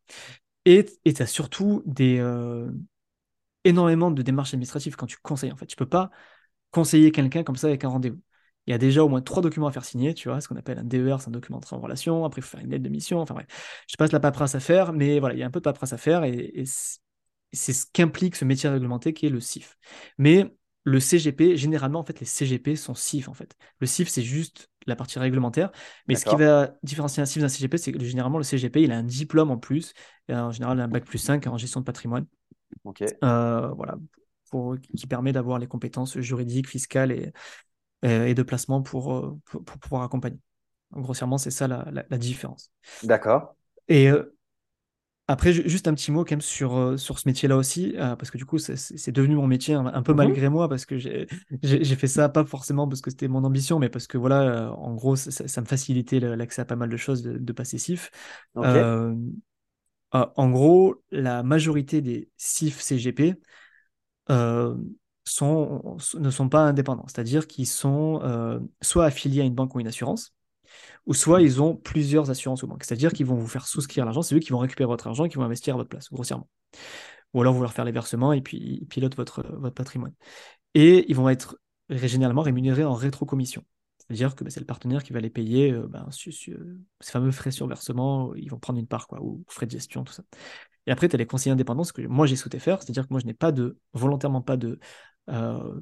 Et 0.64 0.84
tu 0.84 1.22
as 1.22 1.26
surtout 1.26 1.82
des, 1.86 2.18
euh, 2.18 2.70
énormément 3.64 4.10
de 4.10 4.22
démarches 4.22 4.54
administratives 4.54 4.96
quand 4.96 5.06
tu 5.06 5.16
conseilles. 5.22 5.52
En 5.52 5.56
fait, 5.56 5.66
tu 5.66 5.76
peux 5.76 5.88
pas 5.88 6.10
conseiller 6.70 7.12
quelqu'un 7.12 7.42
comme 7.42 7.56
ça 7.56 7.68
avec 7.68 7.84
un 7.84 7.88
rendez-vous. 7.88 8.20
Il 8.66 8.70
y 8.70 8.74
a 8.74 8.78
déjà 8.78 9.04
au 9.04 9.08
moins 9.08 9.20
trois 9.20 9.42
documents 9.42 9.66
à 9.66 9.72
faire 9.72 9.84
signer, 9.84 10.14
tu 10.14 10.28
vois, 10.28 10.40
ce 10.40 10.48
qu'on 10.48 10.56
appelle 10.56 10.78
un 10.78 10.84
DER, 10.84 11.16
c'est 11.20 11.28
un 11.28 11.32
document 11.32 11.60
de 11.60 11.66
en 11.70 11.80
relation. 11.80 12.24
Après, 12.24 12.40
il 12.40 12.42
faut 12.42 12.56
faire 12.56 12.64
une 12.64 12.70
lettre 12.70 12.82
de 12.82 12.88
mission. 12.88 13.20
Enfin 13.20 13.34
bref, 13.34 13.46
je 13.88 13.96
passe 13.96 14.12
la 14.12 14.20
paperasse 14.20 14.54
à 14.54 14.60
faire, 14.60 14.92
mais 14.92 15.20
voilà, 15.20 15.34
il 15.34 15.38
y 15.38 15.42
a 15.42 15.46
un 15.46 15.50
peu 15.50 15.60
de 15.60 15.64
paperasse 15.64 15.92
à 15.92 15.98
faire 15.98 16.24
et, 16.24 16.64
c'est 17.52 17.72
ce 17.72 17.86
qu'implique 17.92 18.34
ce 18.34 18.44
métier 18.44 18.68
réglementé 18.68 19.12
qui 19.12 19.26
est 19.26 19.30
le 19.30 19.38
CIF. 19.38 19.78
Mais 20.18 20.52
le 20.84 21.00
CGP, 21.00 21.56
généralement, 21.56 22.00
en 22.00 22.04
fait, 22.04 22.20
les 22.20 22.26
CGP 22.26 22.76
sont 22.76 22.94
CIF, 22.94 23.28
en 23.28 23.34
fait. 23.34 23.56
Le 23.80 23.86
CIF, 23.86 24.08
c'est 24.08 24.22
juste 24.22 24.68
la 24.86 24.96
partie 24.96 25.18
réglementaire. 25.18 25.72
Mais 26.08 26.14
ce 26.14 26.26
qui 26.26 26.36
va 26.36 26.76
différencier 26.82 27.22
un 27.22 27.26
CIF 27.26 27.42
d'un 27.42 27.48
CGP, 27.48 27.78
c'est 27.78 27.92
que 27.92 28.04
généralement, 28.04 28.38
le 28.38 28.44
CGP, 28.44 28.82
il 28.82 28.92
a 28.92 28.98
un 28.98 29.02
diplôme 29.02 29.50
en 29.50 29.56
plus, 29.56 29.94
en 30.28 30.50
général, 30.50 30.78
un 30.80 30.88
bac 30.88 31.04
plus 31.04 31.18
5 31.18 31.46
en 31.46 31.56
gestion 31.56 31.80
de 31.80 31.84
patrimoine. 31.84 32.26
Euh, 33.22 33.68
voilà, 33.68 33.96
pour, 34.50 34.76
qui 34.96 35.06
permet 35.06 35.32
d'avoir 35.32 35.58
les 35.58 35.66
compétences 35.66 36.18
juridiques, 36.18 36.68
fiscales 36.68 37.12
et, 37.12 37.32
et 38.02 38.34
de 38.34 38.42
placement 38.42 38.82
pour, 38.82 39.14
euh, 39.14 39.38
pour, 39.44 39.64
pouvoir 39.64 40.02
accompagner. 40.02 40.38
grossièrement, 40.92 41.38
c'est 41.38 41.50
ça 41.50 41.66
la, 41.66 41.86
la, 41.90 42.18
différence. 42.18 42.70
D'accord. 43.02 43.56
Et 43.88 44.10
euh, 44.10 44.33
après, 45.26 45.54
juste 45.54 45.88
un 45.88 45.94
petit 45.94 46.12
mot 46.12 46.22
quand 46.22 46.32
même 46.32 46.42
sur, 46.42 46.76
euh, 46.76 46.96
sur 46.98 47.18
ce 47.18 47.26
métier-là 47.26 47.56
aussi, 47.56 47.94
euh, 47.96 48.14
parce 48.14 48.30
que 48.30 48.36
du 48.36 48.44
coup, 48.44 48.58
c'est 48.58 49.10
devenu 49.10 49.36
mon 49.36 49.46
métier 49.46 49.74
un, 49.74 50.02
peu 50.02 50.12
mmh 50.12 50.16
malgré 50.16 50.48
moi, 50.50 50.68
parce 50.68 50.84
que 50.84 50.98
j'ai 50.98 51.26
fait 51.96 52.06
ça 52.06 52.28
pas 52.28 52.44
forcément 52.44 52.86
parce 52.86 53.00
que 53.00 53.10
c'était 53.10 53.28
mon 53.28 53.42
ambition, 53.44 53.78
mais 53.78 53.88
parce 53.88 54.06
que 54.06 54.18
voilà, 54.18 54.42
euh, 54.42 54.68
en 54.68 54.92
gros, 54.94 55.16
ça, 55.16 55.60
me 55.62 55.66
facilitait 55.66 56.20
l'accès 56.20 56.60
à 56.60 56.64
pas 56.66 56.76
mal 56.76 56.90
de 56.90 56.96
choses 56.98 57.22
de, 57.22 57.38
de 57.38 57.52
passer 57.52 57.78
CIF. 57.78 58.10
en 60.12 60.50
gros, 60.50 61.02
la 61.10 61.42
majorité 61.42 62.02
des 62.02 62.28
CIF 62.36 62.80
CGP 62.80 63.34
sont, 64.28 65.96
ne 66.18 66.30
sont 66.30 66.48
pas 66.50 66.60
indépendants, 66.60 67.06
c'est-à-dire 67.06 67.46
qu'ils 67.46 67.66
sont 67.66 68.60
soit 68.82 69.06
affiliés 69.06 69.40
à 69.40 69.44
une 69.44 69.54
banque 69.54 69.74
ou 69.74 69.80
une 69.80 69.88
assurance, 69.88 70.34
ou 71.06 71.14
soit 71.14 71.42
ils 71.42 71.60
ont 71.62 71.76
plusieurs 71.76 72.30
assurances 72.30 72.64
aux 72.64 72.66
banques. 72.66 72.84
C'est-à-dire 72.84 73.12
qu'ils 73.12 73.26
vont 73.26 73.36
vous 73.36 73.46
faire 73.46 73.66
souscrire 73.66 74.04
l'argent, 74.04 74.22
c'est 74.22 74.34
eux 74.34 74.40
qui 74.40 74.50
vont 74.50 74.58
récupérer 74.58 74.86
votre 74.86 75.06
argent 75.06 75.24
et 75.24 75.28
qui 75.28 75.36
vont 75.36 75.44
investir 75.44 75.74
à 75.74 75.76
votre 75.78 75.88
place, 75.88 76.10
grossièrement. 76.10 76.48
Ou 77.34 77.40
alors 77.40 77.54
vous 77.54 77.62
leur 77.62 77.72
faire 77.72 77.84
les 77.84 77.92
versements 77.92 78.32
et 78.32 78.40
puis 78.40 78.58
ils 78.58 78.86
pilotent 78.86 79.16
votre, 79.16 79.44
votre 79.56 79.74
patrimoine. 79.74 80.14
Et 80.74 81.04
ils 81.08 81.16
vont 81.16 81.28
être 81.28 81.58
généralement 81.90 82.42
rémunérés 82.42 82.84
en 82.84 82.94
rétrocommission. 82.94 83.64
C'est-à-dire 83.98 84.34
que 84.34 84.44
bah, 84.44 84.50
c'est 84.50 84.60
le 84.60 84.66
partenaire 84.66 85.02
qui 85.02 85.12
va 85.12 85.20
les 85.20 85.30
payer 85.30 85.72
euh, 85.72 85.86
ben, 85.88 86.06
ces 86.10 86.54
fameux 87.02 87.30
frais 87.30 87.50
sur 87.50 87.66
versement, 87.66 88.34
ils 88.34 88.50
vont 88.50 88.58
prendre 88.58 88.78
une 88.78 88.86
part, 88.86 89.06
quoi, 89.06 89.22
ou 89.22 89.44
frais 89.48 89.66
de 89.66 89.70
gestion, 89.70 90.04
tout 90.04 90.12
ça. 90.12 90.24
Et 90.86 90.90
après, 90.90 91.08
tu 91.08 91.16
as 91.16 91.18
les 91.18 91.26
conseillers 91.26 91.52
indépendants, 91.52 91.84
ce 91.84 91.92
que 91.92 92.02
moi 92.02 92.26
j'ai 92.26 92.36
souhaité 92.36 92.58
faire, 92.58 92.82
c'est-à-dire 92.82 93.04
que 93.04 93.12
moi 93.12 93.20
je 93.20 93.26
n'ai 93.26 93.34
pas 93.34 93.52
de, 93.52 93.78
volontairement 93.94 94.42
pas 94.42 94.58
de, 94.58 94.78
euh, 95.30 95.80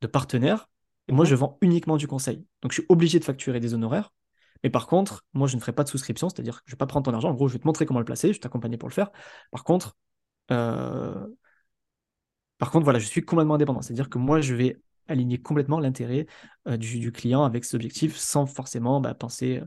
de 0.00 0.06
partenaire, 0.08 0.68
et 1.06 1.12
moi 1.12 1.24
mhm. 1.24 1.30
je 1.30 1.34
vends 1.36 1.58
uniquement 1.60 1.96
du 1.96 2.08
conseil. 2.08 2.44
Donc 2.62 2.72
je 2.72 2.80
suis 2.80 2.86
obligé 2.88 3.20
de 3.20 3.24
facturer 3.24 3.60
des 3.60 3.74
honoraires, 3.74 4.12
mais 4.62 4.70
par 4.70 4.86
contre, 4.86 5.24
moi, 5.32 5.48
je 5.48 5.56
ne 5.56 5.60
ferai 5.60 5.72
pas 5.72 5.84
de 5.84 5.88
souscription, 5.88 6.28
c'est-à-dire 6.28 6.56
que 6.56 6.62
je 6.66 6.72
ne 6.72 6.74
vais 6.76 6.78
pas 6.78 6.86
prendre 6.86 7.04
ton 7.04 7.14
argent. 7.14 7.30
En 7.30 7.34
gros, 7.34 7.48
je 7.48 7.54
vais 7.54 7.58
te 7.58 7.66
montrer 7.66 7.86
comment 7.86 8.00
le 8.00 8.04
placer, 8.04 8.28
je 8.28 8.34
vais 8.34 8.40
t'accompagner 8.40 8.76
pour 8.76 8.88
le 8.88 8.94
faire. 8.94 9.10
Par 9.50 9.64
contre, 9.64 9.96
euh, 10.50 11.26
par 12.58 12.70
contre, 12.70 12.84
voilà, 12.84 12.98
je 12.98 13.06
suis 13.06 13.24
complètement 13.24 13.54
indépendant. 13.54 13.80
C'est-à-dire 13.80 14.10
que 14.10 14.18
moi, 14.18 14.40
je 14.40 14.54
vais 14.54 14.80
aligner 15.08 15.40
complètement 15.40 15.80
l'intérêt 15.80 16.26
euh, 16.68 16.76
du, 16.76 17.10
client 17.10 17.42
avec 17.42 17.64
ses 17.64 17.74
objectifs 17.74 18.16
sans 18.16 18.46
forcément 18.46 19.00
bah, 19.00 19.14
penser 19.14 19.60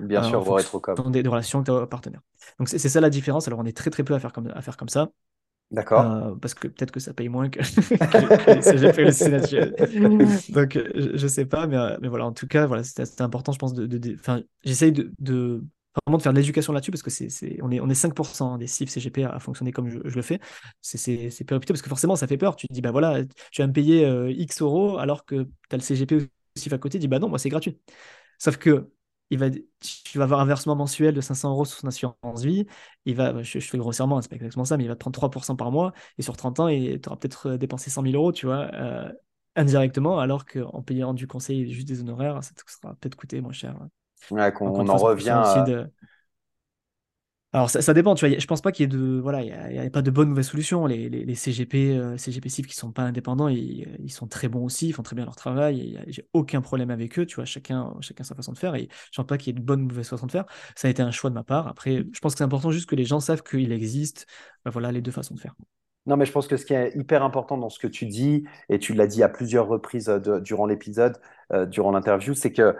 Bien 0.00 0.24
euh, 0.24 0.28
sûr, 0.28 0.40
voir 0.40 0.60
être 0.60 0.74
au 0.74 1.10
des, 1.10 1.22
des 1.22 1.28
relations 1.28 1.58
avec 1.58 1.66
ta 1.66 1.86
partenaire. 1.86 2.20
Donc, 2.58 2.68
c'est 2.68 2.78
ça 2.78 3.00
la 3.00 3.10
différence. 3.10 3.48
Alors, 3.48 3.58
on 3.58 3.64
est 3.64 3.76
très, 3.76 3.90
très 3.90 4.04
peu 4.04 4.14
à 4.14 4.20
faire 4.20 4.32
comme, 4.32 4.48
à 4.54 4.62
faire 4.62 4.76
comme 4.76 4.88
ça. 4.88 5.10
D'accord. 5.70 6.00
Euh, 6.00 6.34
parce 6.36 6.54
que 6.54 6.68
peut-être 6.68 6.92
que 6.92 7.00
ça 7.00 7.12
paye 7.12 7.28
moins 7.28 7.48
que, 7.48 7.58
que 7.60 8.78
j'ai 8.78 8.92
fait 8.92 9.04
le 9.04 9.10
signature. 9.10 9.66
Donc, 10.50 10.78
je, 10.94 11.22
ne 11.22 11.28
sais 11.28 11.44
pas, 11.44 11.66
mais, 11.66 11.76
euh, 11.76 11.96
mais 12.00 12.08
voilà, 12.08 12.26
en 12.26 12.32
tout 12.32 12.46
cas, 12.46 12.66
voilà, 12.66 12.84
c'était 12.84 13.22
important, 13.22 13.52
je 13.52 13.58
pense, 13.58 13.74
de. 13.74 13.86
de, 13.86 14.16
J'essaye 14.64 14.92
de, 14.92 15.12
de, 15.18 15.64
vraiment 16.04 16.18
de 16.18 16.22
faire 16.22 16.32
de 16.32 16.38
l'éducation 16.38 16.72
là-dessus 16.72 16.92
parce 16.92 17.02
que 17.02 17.10
c'est, 17.10 17.28
c'est, 17.30 17.58
on, 17.62 17.70
est, 17.72 17.80
on 17.80 17.88
est 17.88 17.94
5% 17.94 18.58
des 18.58 18.68
CIF 18.68 18.90
CGP 18.90 19.24
à, 19.24 19.40
fonctionner 19.40 19.72
comme 19.72 19.88
je, 19.88 19.98
le 19.98 20.22
fais. 20.22 20.38
C'est, 20.82 20.98
c'est, 20.98 21.30
c'est 21.30 21.44
parce 21.44 21.82
que 21.82 21.88
forcément, 21.88 22.14
ça 22.14 22.28
fait 22.28 22.38
peur. 22.38 22.54
Tu 22.54 22.68
te 22.68 22.72
dis, 22.72 22.80
bah 22.80 22.92
voilà, 22.92 23.24
tu 23.50 23.62
vas 23.62 23.66
me 23.66 23.72
payer 23.72 24.04
euh, 24.04 24.30
X 24.30 24.62
euros 24.62 24.98
alors 24.98 25.24
que 25.24 25.42
tu 25.42 25.74
as 25.74 25.76
le 25.76 25.82
CGP 25.82 26.16
ou 26.16 26.26
CIF 26.54 26.72
à 26.72 26.78
côté. 26.78 26.98
Tu 26.98 27.00
dis, 27.00 27.08
bah 27.08 27.18
non, 27.18 27.28
moi, 27.28 27.40
c'est 27.40 27.48
gratuit. 27.48 27.78
Sauf 28.38 28.56
que 28.56 28.88
il 29.30 29.38
va, 29.38 29.50
tu 29.50 30.18
vas 30.18 30.24
avoir 30.24 30.40
un 30.40 30.44
versement 30.46 30.76
mensuel 30.76 31.14
de 31.14 31.20
500 31.20 31.50
euros 31.50 31.64
sur 31.64 31.78
son 31.78 31.88
assurance 31.88 32.42
vie. 32.42 32.66
Il 33.04 33.16
va, 33.16 33.42
je, 33.42 33.58
fais 33.58 33.78
grossièrement, 33.78 34.20
c'est 34.22 34.28
pas 34.28 34.36
exactement 34.36 34.64
ça, 34.64 34.76
mais 34.76 34.84
il 34.84 34.88
va 34.88 34.94
te 34.94 35.00
prendre 35.00 35.14
3% 35.14 35.56
par 35.56 35.72
mois. 35.72 35.92
Et 36.18 36.22
sur 36.22 36.36
30 36.36 36.60
ans, 36.60 36.68
tu 36.68 37.00
auras 37.06 37.16
peut-être 37.16 37.50
euh, 37.50 37.56
dépensé 37.56 37.90
100 37.90 38.02
000 38.02 38.14
euros, 38.14 38.32
tu 38.32 38.46
vois, 38.46 38.70
euh, 38.74 39.12
indirectement, 39.56 40.18
alors 40.18 40.44
qu'en 40.44 40.82
payant 40.82 41.14
du 41.14 41.26
conseil 41.26 41.72
juste 41.72 41.88
des 41.88 42.00
honoraires, 42.00 42.42
ça 42.44 42.52
te 42.54 42.62
sera 42.70 42.94
peut-être 42.94 43.16
coûté 43.16 43.40
moins 43.40 43.52
cher. 43.52 43.76
Ouais, 44.30 44.52
qu'on 44.52 44.88
en 44.88 44.96
revient. 44.96 45.86
Alors 47.56 47.70
ça, 47.70 47.94
dépend, 47.94 48.14
tu 48.14 48.28
vois, 48.28 48.38
je 48.38 48.46
pense 48.46 48.60
pas 48.60 48.70
qu'il 48.70 48.82
y 48.82 48.84
ait 48.84 48.98
de 48.98 49.18
voilà, 49.18 49.40
il 49.40 49.74
y, 49.74 49.78
a, 49.78 49.88
pas 49.88 50.02
de 50.02 50.10
bonne 50.10 50.26
ou 50.26 50.30
mauvaise 50.32 50.46
solution. 50.46 50.84
Les, 50.84 51.08
les, 51.08 51.34
CGP, 51.34 51.96
euh, 51.96 52.18
CGP 52.18 52.50
CIF 52.50 52.66
qui 52.66 52.74
sont 52.74 52.92
pas 52.92 53.00
indépendants, 53.00 53.48
ils, 53.48 53.88
ils, 53.98 54.12
sont 54.12 54.26
très 54.26 54.48
bons 54.48 54.62
aussi, 54.62 54.88
ils 54.88 54.92
font 54.92 55.02
très 55.02 55.16
bien 55.16 55.24
leur 55.24 55.36
travail. 55.36 55.98
J'ai 56.06 56.28
aucun 56.34 56.60
problème 56.60 56.90
avec 56.90 57.18
eux, 57.18 57.24
tu 57.24 57.36
vois, 57.36 57.46
chacun, 57.46 57.94
chacun 58.02 58.24
sa 58.24 58.34
façon 58.34 58.52
de 58.52 58.58
faire. 58.58 58.74
Et 58.74 58.90
je 59.10 59.16
pense 59.16 59.26
pas 59.26 59.38
qu'il 59.38 59.54
y 59.54 59.56
ait 59.56 59.58
de 59.58 59.64
bonne 59.64 59.84
ou 59.84 59.86
mauvaise 59.86 60.06
façon 60.06 60.26
de 60.26 60.32
faire. 60.32 60.44
Ça 60.74 60.88
a 60.88 60.90
été 60.90 61.00
un 61.00 61.10
choix 61.10 61.30
de 61.30 61.34
ma 61.34 61.44
part. 61.44 61.66
Après, 61.66 62.04
je 62.12 62.20
pense 62.20 62.34
que 62.34 62.38
c'est 62.38 62.44
important 62.44 62.70
juste 62.72 62.90
que 62.90 62.94
les 62.94 63.06
gens 63.06 63.20
savent 63.20 63.42
qu'il 63.42 63.72
existe, 63.72 64.26
bah, 64.66 64.70
voilà, 64.70 64.92
les 64.92 65.00
deux 65.00 65.10
façons 65.10 65.34
de 65.34 65.40
faire. 65.40 65.54
Non, 66.04 66.18
mais 66.18 66.26
je 66.26 66.32
pense 66.32 66.48
que 66.48 66.58
ce 66.58 66.66
qui 66.66 66.74
est 66.74 66.94
hyper 66.94 67.22
important 67.22 67.56
dans 67.56 67.70
ce 67.70 67.78
que 67.78 67.88
tu 67.88 68.04
dis, 68.04 68.44
et 68.68 68.78
tu 68.78 68.92
l'as 68.92 69.06
dit 69.06 69.22
à 69.22 69.30
plusieurs 69.30 69.66
reprises 69.66 70.10
euh, 70.10 70.40
durant 70.40 70.66
l'épisode, 70.66 71.16
euh, 71.54 71.64
durant 71.64 71.90
l'interview, 71.90 72.34
c'est 72.34 72.52
que 72.52 72.76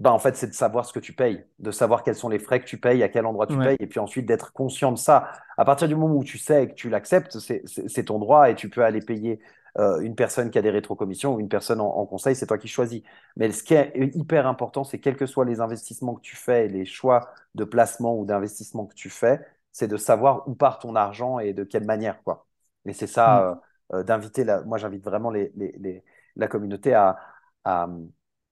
bah, 0.00 0.12
en 0.12 0.18
fait, 0.18 0.34
c'est 0.34 0.46
de 0.46 0.54
savoir 0.54 0.86
ce 0.86 0.94
que 0.94 0.98
tu 0.98 1.12
payes, 1.12 1.44
de 1.58 1.70
savoir 1.70 2.02
quels 2.02 2.14
sont 2.14 2.30
les 2.30 2.38
frais 2.38 2.58
que 2.58 2.64
tu 2.64 2.80
payes, 2.80 3.02
à 3.02 3.10
quel 3.10 3.26
endroit 3.26 3.46
tu 3.46 3.58
payes, 3.58 3.76
et 3.78 3.86
puis 3.86 4.00
ensuite 4.00 4.24
d'être 4.24 4.50
conscient 4.54 4.92
de 4.92 4.98
ça. 4.98 5.30
À 5.58 5.66
partir 5.66 5.88
du 5.88 5.94
moment 5.94 6.14
où 6.14 6.24
tu 6.24 6.38
sais 6.38 6.68
que 6.68 6.72
tu 6.72 6.88
l'acceptes, 6.88 7.38
c'est 7.38 8.04
ton 8.04 8.18
droit 8.18 8.48
et 8.48 8.54
tu 8.54 8.70
peux 8.70 8.82
aller 8.82 9.02
payer 9.02 9.40
euh, 9.78 10.00
une 10.00 10.14
personne 10.14 10.50
qui 10.50 10.58
a 10.58 10.62
des 10.62 10.70
rétrocommissions 10.70 11.34
ou 11.34 11.40
une 11.40 11.50
personne 11.50 11.82
en, 11.82 12.06
conseil, 12.06 12.34
c'est 12.34 12.46
toi 12.46 12.56
qui 12.56 12.66
choisis. 12.66 13.02
Mais 13.36 13.52
ce 13.52 13.62
qui 13.62 13.74
est 13.74 13.92
hyper 14.14 14.46
important, 14.46 14.84
c'est 14.84 14.98
quels 14.98 15.16
que 15.16 15.26
soient 15.26 15.44
les 15.44 15.60
investissements 15.60 16.14
que 16.14 16.22
tu 16.22 16.34
fais, 16.34 16.66
les 16.66 16.86
choix 16.86 17.28
de 17.54 17.64
placement 17.64 18.18
ou 18.18 18.24
d'investissement 18.24 18.86
que 18.86 18.94
tu 18.94 19.10
fais, 19.10 19.38
c'est 19.70 19.86
de 19.86 19.98
savoir 19.98 20.48
où 20.48 20.54
part 20.54 20.78
ton 20.78 20.96
argent 20.96 21.38
et 21.40 21.52
de 21.52 21.62
quelle 21.62 21.84
manière. 21.84 22.22
Quoi. 22.22 22.46
Et 22.86 22.94
c'est 22.94 23.06
ça, 23.06 23.58
mm. 23.92 23.96
euh, 23.96 23.98
euh, 23.98 24.02
d'inviter, 24.02 24.46
moi 24.64 24.78
j'invite 24.78 25.04
vraiment 25.04 25.30
les, 25.30 25.52
les, 25.56 26.02
la 26.36 26.48
communauté 26.48 26.94
à, 26.94 27.18
à, 27.64 27.86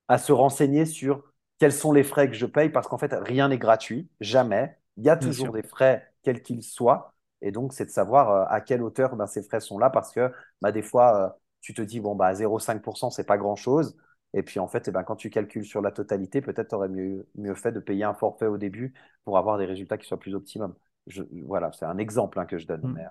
à 0.08 0.18
se 0.18 0.32
renseigner 0.32 0.84
sur 0.84 1.27
quels 1.58 1.72
sont 1.72 1.92
les 1.92 2.04
frais 2.04 2.28
que 2.28 2.36
je 2.36 2.46
paye, 2.46 2.70
parce 2.70 2.86
qu'en 2.86 2.98
fait, 2.98 3.14
rien 3.20 3.48
n'est 3.48 3.58
gratuit, 3.58 4.08
jamais. 4.20 4.76
Il 4.96 5.04
y 5.04 5.10
a 5.10 5.16
toujours 5.16 5.52
des 5.52 5.62
frais, 5.62 6.12
quels 6.22 6.42
qu'ils 6.42 6.62
soient. 6.62 7.14
Et 7.40 7.52
donc, 7.52 7.72
c'est 7.72 7.84
de 7.84 7.90
savoir 7.90 8.30
euh, 8.30 8.44
à 8.48 8.60
quelle 8.60 8.82
hauteur 8.82 9.14
ben, 9.16 9.26
ces 9.26 9.42
frais 9.42 9.60
sont 9.60 9.78
là, 9.78 9.90
parce 9.90 10.12
que 10.12 10.32
bah, 10.60 10.72
des 10.72 10.82
fois, 10.82 11.26
euh, 11.26 11.28
tu 11.60 11.74
te 11.74 11.82
dis, 11.82 12.00
bon, 12.00 12.14
bah, 12.14 12.32
0,5%, 12.34 13.10
c'est 13.10 13.24
pas 13.24 13.38
grand-chose. 13.38 13.96
Et 14.34 14.42
puis, 14.42 14.60
en 14.60 14.68
fait, 14.68 14.88
eh 14.88 14.90
ben, 14.90 15.02
quand 15.02 15.16
tu 15.16 15.30
calcules 15.30 15.64
sur 15.64 15.80
la 15.80 15.90
totalité, 15.90 16.40
peut-être 16.40 16.68
tu 16.68 16.74
aurais 16.74 16.88
mieux, 16.88 17.26
mieux 17.36 17.54
fait 17.54 17.72
de 17.72 17.80
payer 17.80 18.04
un 18.04 18.14
forfait 18.14 18.46
au 18.46 18.58
début 18.58 18.92
pour 19.24 19.38
avoir 19.38 19.58
des 19.58 19.64
résultats 19.64 19.98
qui 19.98 20.06
soient 20.06 20.18
plus 20.18 20.34
optimums. 20.34 20.74
Je, 21.06 21.22
voilà, 21.46 21.70
c'est 21.72 21.86
un 21.86 21.98
exemple 21.98 22.38
hein, 22.38 22.44
que 22.44 22.58
je 22.58 22.66
donne. 22.66 22.82
Mmh. 22.82 23.08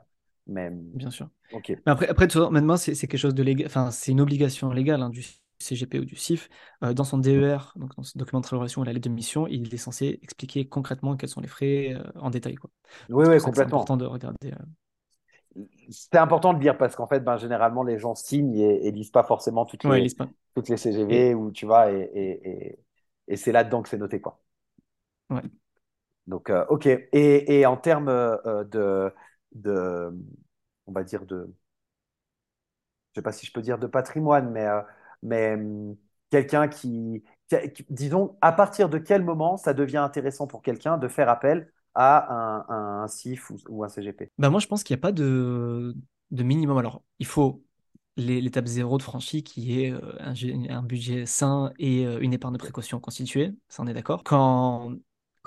Mais, 0.47 0.69
Bien 0.71 1.09
sûr. 1.09 1.29
Ok. 1.51 1.73
après, 1.85 2.07
après 2.07 2.27
maintenant, 2.51 2.77
c'est 2.77 2.95
quelque 2.95 3.17
chose 3.17 3.35
de 3.35 3.43
légal. 3.43 3.67
Enfin, 3.67 3.91
c'est 3.91 4.11
une 4.11 4.21
obligation 4.21 4.71
légale 4.71 5.01
hein, 5.01 5.09
du 5.09 5.23
CGP 5.59 5.99
ou 5.99 6.05
du 6.05 6.15
CIF, 6.15 6.49
euh, 6.83 6.93
dans 6.93 7.03
son 7.03 7.17
DER, 7.17 7.73
donc 7.75 7.95
dans 7.95 8.03
ce 8.03 8.17
document 8.17 8.41
de 8.41 8.47
relation 8.47 8.83
et 8.83 8.87
la 8.87 8.93
lettre 8.93 9.09
de 9.09 9.13
mission, 9.13 9.47
il 9.47 9.73
est 9.73 9.77
censé 9.77 10.19
expliquer 10.21 10.67
concrètement 10.67 11.15
quels 11.15 11.29
sont 11.29 11.41
les 11.41 11.47
frais 11.47 11.93
euh, 11.93 12.03
en 12.19 12.29
détail. 12.29 12.55
Quoi. 12.55 12.69
Oui, 13.09 13.25
oui, 13.27 13.37
complètement. 13.39 13.53
C'est 13.53 13.61
important 13.61 13.97
de 13.97 14.05
regarder. 14.05 14.53
C'est 15.89 16.15
important 16.17 16.53
de 16.53 16.59
lire 16.59 16.77
parce 16.77 16.95
qu'en 16.95 17.07
fait, 17.07 17.21
ben, 17.21 17.37
généralement, 17.37 17.83
les 17.83 17.97
gens 17.97 18.13
signent 18.13 18.55
et, 18.55 18.87
et 18.87 18.91
lisent 18.91 19.11
pas 19.11 19.23
forcément 19.23 19.65
toutes 19.65 19.83
les, 19.85 20.07
toutes 20.53 20.69
les 20.69 20.77
CGV 20.77 21.33
ou 21.33 21.51
tu 21.51 21.65
vois, 21.65 21.91
et, 21.91 22.11
et, 22.13 22.79
et 23.27 23.35
c'est 23.37 23.51
là-dedans 23.51 23.81
que 23.81 23.89
c'est 23.89 23.97
noté. 23.97 24.21
Quoi. 24.21 24.39
Ouais. 25.29 25.41
Donc, 26.27 26.51
ok. 26.69 26.87
Et, 27.13 27.65
en 27.65 27.77
termes 27.77 28.07
de, 28.71 29.11
de, 29.53 30.13
on 30.85 30.91
va 30.91 31.03
dire, 31.03 31.25
de, 31.25 31.51
je 33.11 33.19
sais 33.19 33.23
pas 33.23 33.31
si 33.31 33.47
je 33.47 33.51
peux 33.51 33.61
dire 33.61 33.79
de 33.79 33.87
patrimoine, 33.87 34.51
mais, 34.51 34.65
euh, 34.67 34.81
mais 35.23 35.53
hum, 35.53 35.95
quelqu'un 36.29 36.67
qui, 36.67 37.23
disons, 37.89 38.37
à 38.41 38.51
partir 38.51 38.89
de 38.89 38.97
quel 38.97 39.23
moment 39.23 39.57
ça 39.57 39.73
devient 39.73 39.97
intéressant 39.97 40.47
pour 40.47 40.61
quelqu'un 40.61 40.97
de 40.97 41.07
faire 41.07 41.29
appel 41.29 41.71
à 41.95 42.31
un, 42.33 43.03
un 43.03 43.07
CIF 43.07 43.51
ou, 43.69 43.83
un 43.83 43.89
CGP 43.89 44.31
bah 44.37 44.49
Moi, 44.49 44.59
je 44.59 44.67
pense 44.67 44.83
qu'il 44.83 44.95
n'y 44.95 44.99
a 44.99 45.01
pas 45.01 45.11
de, 45.11 45.95
de 46.31 46.43
minimum. 46.43 46.77
Alors, 46.77 47.01
il 47.19 47.25
faut 47.25 47.63
l'étape 48.17 48.65
zéro 48.65 48.97
de 48.97 49.03
franchie 49.03 49.43
qui 49.43 49.83
est 49.83 49.91
euh, 49.91 49.99
un, 50.19 50.33
un, 50.69 50.81
budget 50.81 51.25
sain 51.25 51.71
et 51.77 52.05
euh, 52.05 52.19
une 52.19 52.33
épargne 52.33 52.53
de 52.53 52.57
précaution 52.59 52.99
constituée, 52.99 53.51
ça 53.69 53.83
on 53.83 53.87
est 53.87 53.93
d'accord. 53.93 54.23
Quand 54.23 54.91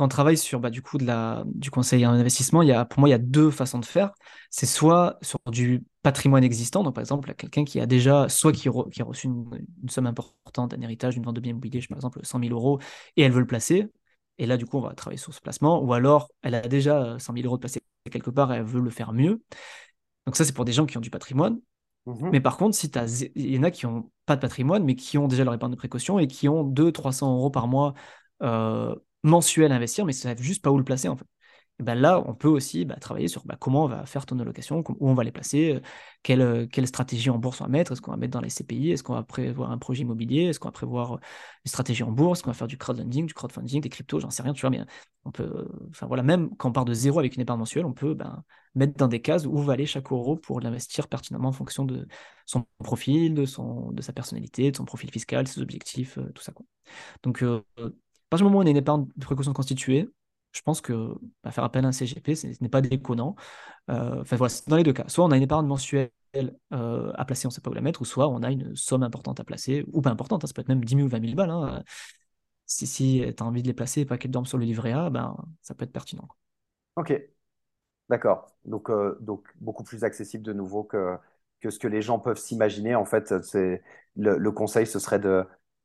quand 0.01 0.07
on 0.07 0.09
travaille 0.09 0.39
sur 0.39 0.61
bah, 0.61 0.71
du 0.71 0.81
coup 0.81 0.97
de 0.97 1.05
la, 1.05 1.45
du 1.47 1.71
conseil 1.71 2.07
en 2.07 2.13
investissement, 2.13 2.63
il 2.63 2.69
y 2.69 2.73
a, 2.73 2.87
pour 2.87 3.01
moi, 3.01 3.11
il 3.11 3.13
y 3.13 3.15
a 3.15 3.19
deux 3.19 3.51
façons 3.51 3.79
de 3.79 3.85
faire. 3.85 4.13
C'est 4.49 4.65
soit 4.65 5.19
sur 5.21 5.39
du 5.51 5.85
patrimoine 6.03 6.45
existant, 6.45 6.83
donc 6.83 6.95
par 6.95 7.03
exemple, 7.03 7.35
quelqu'un 7.35 7.65
qui 7.65 7.81
a 7.81 7.87
déjà, 7.87 8.29
soit 8.29 8.53
qui, 8.53 8.69
qui 8.93 9.03
a 9.03 9.05
reçu 9.05 9.27
une, 9.27 9.47
somme 9.89 10.07
importante, 10.07 10.73
un 10.75 10.81
héritage, 10.81 11.17
une 11.17 11.25
vente 11.25 11.37
de 11.37 11.41
biens 11.41 11.51
immobiliers, 11.51 11.81
par 11.89 11.99
exemple 11.99 12.21
100 12.23 12.41
000 12.41 12.53
euros, 12.53 12.81
et 13.17 13.23
elle 13.23 13.33
veut 13.33 13.41
le 13.41 13.47
placer. 13.47 13.89
Et 14.39 14.47
là, 14.47 14.57
du 14.57 14.65
coup, 14.65 14.79
on 14.79 14.81
va 14.81 14.95
travailler 14.95 15.19
sur 15.19 15.35
ce 15.35 15.41
placement. 15.41 15.83
Ou 15.83 15.93
alors, 15.93 16.31
elle 16.43 16.55
a 16.55 16.63
déjà 16.63 17.19
100 17.19 17.35
000 17.35 17.45
euros 17.45 17.57
de 17.57 17.61
placer 17.61 17.83
quelque 18.11 18.31
part 18.31 18.53
et 18.53 18.57
elle 18.57 18.65
veut 18.65 18.81
le 18.81 18.89
faire 18.89 19.13
mieux. 19.13 19.43
Donc 20.27 20.37
ça, 20.37 20.45
c'est 20.45 20.55
pour 20.55 20.65
des 20.65 20.73
gens 20.73 20.87
qui 20.87 20.97
ont 20.97 21.03
du 21.03 21.11
patrimoine. 21.11 21.61
Mmh 22.07 22.31
mais 22.33 22.41
par 22.41 22.57
contre, 22.57 22.75
si 22.75 22.91
il 23.35 23.55
y 23.55 23.59
en 23.59 23.63
a 23.63 23.71
qui 23.71 23.85
n'ont 23.85 24.11
pas 24.25 24.37
de 24.37 24.41
patrimoine, 24.41 24.85
mais 24.85 24.95
qui 24.95 25.19
ont 25.19 25.29
déjà 25.29 25.45
leur 25.45 25.53
épargne 25.53 25.73
de 25.73 25.77
précaution 25.77 26.19
et 26.19 26.27
qui 26.27 26.49
ont 26.49 26.65
200-300 26.65 27.35
euros 27.35 27.51
par 27.51 27.69
mois 27.69 27.93
euh, 28.43 28.95
mensuel 29.23 29.71
à 29.71 29.75
investir, 29.75 30.07
mais 30.07 30.15
ça 30.15 30.31
ne 30.31 30.35
savent 30.35 30.43
juste 30.43 30.63
pas 30.63 30.71
où 30.71 30.79
le 30.79 30.85
placer 30.85 31.09
en 31.09 31.17
fait. 31.17 31.27
Ben 31.81 31.95
là, 31.95 32.23
on 32.27 32.35
peut 32.35 32.49
aussi 32.49 32.85
bah, 32.85 32.97
travailler 32.97 33.29
sur 33.29 33.45
bah, 33.45 33.57
comment 33.59 33.85
on 33.85 33.89
va 33.89 34.07
faire 34.07 34.27
ton 34.27 34.39
allocation, 34.39 34.83
où 34.87 35.11
on 35.11 35.15
va 35.15 35.25
les 35.25 35.33
placer, 35.33 35.75
euh, 35.75 35.81
quelle, 36.23 36.41
euh, 36.41 36.67
quelle, 36.67 36.87
stratégie 36.87 37.31
en 37.31 37.39
bourse 37.39 37.61
on 37.61 37.65
va 37.65 37.71
mettre, 37.71 37.93
est-ce 37.93 38.01
qu'on 38.01 38.11
va 38.11 38.17
mettre 38.17 38.33
dans 38.33 38.41
les 38.41 38.51
CPI, 38.51 38.91
est-ce 38.91 39.03
qu'on 39.03 39.15
va 39.15 39.23
prévoir 39.23 39.71
un 39.71 39.79
projet 39.79 40.03
immobilier, 40.03 40.45
est-ce 40.45 40.61
qu'on 40.61 40.69
va 40.69 40.73
prévoir 40.73 41.15
euh, 41.15 41.19
une 41.65 41.69
stratégie 41.69 42.03
en 42.03 42.13
bourse, 42.13 42.39
est-ce 42.39 42.45
qu'on 42.45 42.51
va 42.51 42.55
faire 42.55 42.67
du 42.67 42.79
crowdfunding, 42.79 43.27
du 43.27 43.35
crowdfunding, 43.35 43.81
des 43.81 43.89
cryptos, 43.89 44.21
j'en 44.21 44.31
sais 44.31 44.43
rien, 44.43 44.53
tu 44.53 44.61
vois, 44.61 44.71
mais 44.71 44.81
on 45.25 45.31
peut, 45.31 45.69
enfin 45.91 46.07
voilà, 46.07 46.23
même 46.23 46.55
quand 46.57 46.71
on 46.71 46.73
part 46.73 46.85
de 46.85 46.95
zéro 46.95 47.19
avec 47.19 47.37
une 47.37 47.43
épargne 47.43 47.59
mensuelle, 47.59 47.87
on 47.87 47.93
peut 47.93 48.15
ben, 48.15 48.45
mettre 48.75 48.95
dans 48.97 49.09
des 49.09 49.21
cases 49.21 49.47
où 49.47 49.57
va 49.59 49.75
aller 49.75 49.87
chaque 49.87 50.13
euro 50.13 50.37
pour 50.37 50.61
l'investir 50.61 51.09
pertinemment 51.09 51.49
en 51.49 51.53
fonction 51.53 51.85
de 51.85 52.07
son 52.47 52.67
profil, 52.83 53.35
de, 53.35 53.45
sa 53.45 54.13
personnalité, 54.13 54.71
de 54.71 54.77
son 54.77 54.85
profil 54.85 55.11
fiscal, 55.11 55.47
ses 55.47 55.61
objectifs, 55.61 56.19
tout 56.35 56.43
ça. 56.43 56.53
Donc, 57.23 57.45
partir 58.31 58.47
du 58.47 58.51
moment 58.51 58.61
où 58.61 58.63
on 58.63 58.67
a 58.67 58.71
une 58.71 58.77
épargne 58.77 59.07
de 59.17 59.25
précaution 59.25 59.53
constituée, 59.53 60.09
je 60.53 60.63
pense 60.63 60.81
que 60.81 61.15
bah, 61.45 61.51
faire 61.51 61.65
appel 61.65 61.85
à 61.85 61.89
un 61.89 61.93
CGP, 61.93 62.35
ce 62.35 62.47
n'est 62.61 62.69
pas 62.69 62.81
déconnant. 62.81 63.37
Euh, 63.91 64.21
enfin 64.21 64.37
voilà, 64.37 64.53
dans 64.67 64.77
les 64.77 64.83
deux 64.83 64.93
cas. 64.93 65.05
Soit 65.09 65.25
on 65.25 65.31
a 65.31 65.37
une 65.37 65.43
épargne 65.43 65.67
mensuelle 65.67 66.11
euh, 66.73 67.13
à 67.15 67.25
placer, 67.25 67.47
on 67.47 67.51
ne 67.51 67.53
sait 67.53 67.61
pas 67.61 67.71
où 67.71 67.75
la 67.75 67.81
mettre, 67.81 68.03
ou 68.03 68.05
soit 68.05 68.29
on 68.29 68.43
a 68.43 68.51
une 68.51 68.75
somme 68.77 69.03
importante 69.03 69.41
à 69.41 69.45
placer, 69.45 69.85
ou 69.93 70.01
pas 70.01 70.11
importante, 70.11 70.45
hein, 70.45 70.47
ça 70.47 70.53
peut 70.53 70.63
être 70.63 70.69
même 70.69 70.85
10 70.85 70.95
000 70.97 71.07
ou 71.07 71.11
20 71.11 71.21
000 71.23 71.35
balles. 71.35 71.51
Hein. 71.51 71.83
Si, 72.67 72.87
si 72.87 73.25
tu 73.37 73.43
as 73.43 73.47
envie 73.47 73.63
de 73.63 73.69
les 73.69 73.75
placer 73.75 74.03
et 74.03 74.05
pas 74.05 74.19
qu'elles 74.19 74.31
dorment 74.31 74.47
sur 74.47 74.59
le 74.59 74.65
livret 74.65 74.93
A, 74.93 75.11
ben, 75.11 75.37
ça 75.63 75.75
peut 75.75 75.85
être 75.85 75.93
pertinent. 75.93 76.29
Ok, 76.97 77.13
d'accord. 78.09 78.47
Donc, 78.65 78.91
euh, 78.91 79.17
donc 79.21 79.47
beaucoup 79.61 79.85
plus 79.85 80.05
accessible 80.05 80.45
de 80.45 80.53
nouveau 80.53 80.85
que, 80.85 81.17
que 81.61 81.71
ce 81.71 81.79
que 81.79 81.89
les 81.89 82.03
gens 82.03 82.19
peuvent 82.19 82.39
s'imaginer. 82.39 82.95
En 82.95 83.05
fait, 83.05 83.33
le, 83.55 83.81
le, 84.15 84.53
conseil, 84.53 84.87
ce 84.87 84.99
serait 84.99 85.21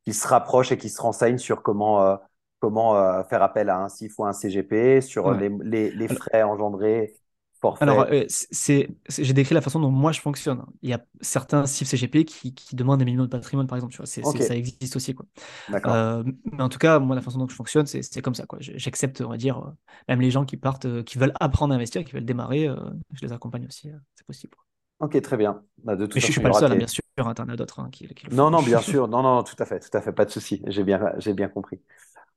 qu'ils 0.03 0.13
se 0.13 0.27
rapprochent 0.27 0.71
et 0.71 0.77
qu'ils 0.77 0.91
se 0.91 1.01
renseignent 1.01 1.37
sur 1.37 1.63
comment 1.63 2.19
comment 2.65 2.97
euh, 2.97 3.23
faire 3.25 3.43
appel 3.43 3.69
à 3.69 3.77
un 3.77 3.89
CIF 3.89 4.17
ou 4.17 4.25
un 4.25 4.33
CGP, 4.33 4.99
sur 5.01 5.31
les, 5.33 5.51
les, 5.61 5.91
les, 5.91 6.07
frais 6.07 6.41
engendrés, 6.41 7.13
forfait. 7.61 7.83
Alors, 7.83 8.07
euh, 8.09 8.23
c'est, 8.27 8.89
j'ai 9.07 9.33
décrit 9.33 9.53
la 9.53 9.61
façon 9.61 9.79
dont 9.79 9.91
moi 9.91 10.11
je 10.11 10.19
fonctionne. 10.19 10.65
Il 10.81 10.89
y 10.89 10.93
a 10.93 11.05
certains 11.21 11.67
CIF 11.67 11.87
CGP 11.87 12.25
qui, 12.25 12.55
qui 12.55 12.75
demandent 12.75 12.97
des 12.97 13.05
minimums 13.05 13.27
de 13.27 13.31
patrimoine, 13.31 13.67
par 13.67 13.75
exemple. 13.77 13.93
Tu 13.93 13.97
vois, 13.97 14.07
c'est, 14.07 14.23
ça 14.23 14.55
existe 14.55 14.95
aussi. 14.95 15.13
Quoi. 15.13 15.27
Euh, 15.69 16.23
mais 16.51 16.63
en 16.63 16.69
tout 16.69 16.79
cas, 16.79 16.97
moi, 16.97 17.15
la 17.15 17.21
façon 17.21 17.37
dont 17.37 17.47
je 17.47 17.53
fonctionne, 17.53 17.85
c'est, 17.85 18.21
comme 18.23 18.33
ça. 18.33 18.47
Quoi. 18.47 18.57
J'accepte, 18.61 19.21
on 19.21 19.29
va 19.29 19.37
dire, 19.37 19.61
même 20.07 20.21
les 20.21 20.31
gens 20.31 20.43
qui 20.43 20.57
partent, 20.57 21.03
qui 21.03 21.19
veulent 21.19 21.33
apprendre 21.39 21.71
à 21.71 21.75
investir, 21.75 22.03
qui 22.03 22.13
veulent 22.13 22.25
démarrer, 22.25 22.67
je 23.13 23.23
les 23.23 23.31
accompagne 23.31 23.67
aussi. 23.67 23.91
c'est 24.15 24.25
possible. 24.25 24.57
Ok, 24.99 25.21
très 25.21 25.37
bien. 25.37 25.61
Bah, 25.83 25.95
de 25.95 26.05
toute 26.05 26.15
mais 26.15 26.21
je 26.21 26.27
ne 26.27 26.31
suis 26.31 26.41
pas 26.41 26.47
le 26.47 26.53
seul, 26.55 26.71
hein, 26.71 26.75
bien 26.75 26.87
sûr. 26.87 27.03
En 27.17 27.29
a 27.31 27.55
d'autres 27.55 27.79
hein, 27.79 27.89
qui, 27.91 28.07
qui, 28.09 28.25
le 28.25 28.31
font. 28.31 28.35
Non, 28.35 28.49
non, 28.49 28.61
bien 28.61 28.79
sûr. 28.81 29.07
Non, 29.07 29.21
non, 29.21 29.43
tout 29.43 29.55
à 29.59 29.65
fait. 29.65 29.79
Tout 29.79 29.95
à 29.97 30.01
fait. 30.01 30.11
Pas 30.11 30.25
de 30.25 30.31
souci. 30.31 30.61
J'ai 30.67 30.83
bien, 30.83 31.13
j'ai 31.17 31.33
bien 31.33 31.47
compris. 31.47 31.79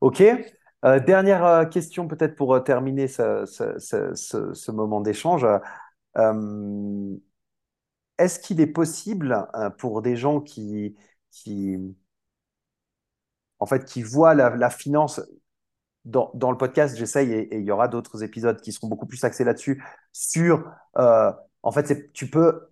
OK. 0.01 0.23
Euh, 0.85 1.01
dernière 1.01 1.45
euh, 1.45 1.65
question 1.65 2.07
peut-être 2.07 2.37
pour 2.37 2.55
euh, 2.55 2.61
terminer 2.61 3.09
ce, 3.09 4.71
moment 4.71 5.01
d'échange. 5.01 5.45
est-ce 8.19 8.39
qu'il 8.41 8.61
est 8.61 8.67
possible 8.67 9.47
pour 9.79 10.03
des 10.03 10.17
gens 10.17 10.41
qui, 10.41 10.97
qui, 11.31 11.77
en 13.59 13.67
fait, 13.67 13.85
qui 13.85 14.03
voient 14.03 14.35
la, 14.35 14.71
finance 14.71 15.21
dans, 16.05 16.31
le 16.51 16.57
podcast, 16.57 16.97
j'essaye 16.97 17.33
et, 17.33 17.57
il 17.59 17.65
y 17.65 17.71
aura 17.71 17.89
d'autres 17.89 18.23
épisodes 18.23 18.61
qui 18.61 18.73
seront 18.73 18.89
beaucoup 18.89 19.07
plus 19.07 19.23
axés 19.25 19.45
là-dessus, 19.45 19.83
sur, 20.13 20.65
en 20.95 21.73
fait, 21.73 22.13
tu 22.13 22.31
peux, 22.31 22.69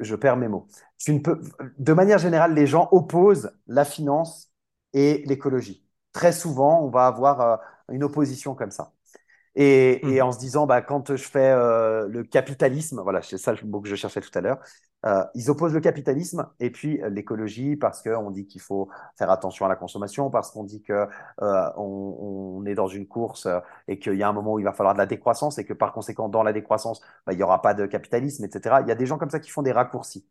je 0.00 0.14
perds 0.16 0.36
mes 0.36 0.48
mots, 0.48 0.66
tu 0.98 1.12
ne 1.12 1.20
peux, 1.20 1.40
de 1.78 1.92
manière 1.92 2.18
générale, 2.18 2.54
les 2.54 2.66
gens 2.66 2.88
opposent 2.90 3.52
la 3.66 3.84
finance 3.84 4.47
et 4.92 5.22
l'écologie. 5.26 5.84
Très 6.12 6.32
souvent, 6.32 6.82
on 6.82 6.90
va 6.90 7.06
avoir 7.06 7.40
euh, 7.40 7.56
une 7.92 8.04
opposition 8.04 8.54
comme 8.54 8.70
ça. 8.70 8.92
Et, 9.54 10.06
et, 10.14 10.22
en 10.22 10.30
se 10.30 10.38
disant, 10.38 10.66
bah, 10.66 10.82
quand 10.82 11.16
je 11.16 11.24
fais 11.24 11.50
euh, 11.50 12.06
le 12.08 12.22
capitalisme, 12.22 13.00
voilà, 13.02 13.22
c'est 13.22 13.38
ça 13.38 13.52
le 13.52 13.66
mot 13.66 13.80
que 13.80 13.88
je 13.88 13.96
cherchais 13.96 14.20
tout 14.20 14.30
à 14.34 14.40
l'heure, 14.40 14.60
euh, 15.04 15.24
ils 15.34 15.50
opposent 15.50 15.74
le 15.74 15.80
capitalisme 15.80 16.48
et 16.60 16.70
puis 16.70 17.00
l'écologie 17.10 17.74
parce 17.76 18.02
qu'on 18.02 18.30
dit 18.30 18.46
qu'il 18.46 18.60
faut 18.60 18.88
faire 19.16 19.30
attention 19.30 19.66
à 19.66 19.68
la 19.68 19.74
consommation, 19.76 20.30
parce 20.30 20.52
qu'on 20.52 20.62
dit 20.64 20.82
qu'on 20.82 21.08
on 21.76 22.64
est 22.66 22.74
dans 22.74 22.86
une 22.86 23.08
course 23.08 23.48
et 23.88 23.98
qu'il 23.98 24.14
y 24.14 24.22
a 24.22 24.28
un 24.28 24.32
moment 24.32 24.54
où 24.54 24.58
il 24.60 24.64
va 24.64 24.72
falloir 24.72 24.94
de 24.94 24.98
la 24.98 25.06
décroissance 25.06 25.58
et 25.58 25.64
que 25.64 25.72
par 25.72 25.92
conséquent, 25.92 26.28
dans 26.28 26.44
la 26.44 26.52
décroissance, 26.52 27.00
bah, 27.26 27.32
il 27.32 27.36
n'y 27.36 27.42
aura 27.42 27.60
pas 27.62 27.74
de 27.74 27.86
capitalisme, 27.86 28.44
etc. 28.44 28.80
Il 28.82 28.88
y 28.88 28.92
a 28.92 28.94
des 28.96 29.06
gens 29.06 29.18
comme 29.18 29.30
ça 29.30 29.40
qui 29.40 29.50
font 29.50 29.62
des 29.62 29.72
raccourcis. 29.72 30.24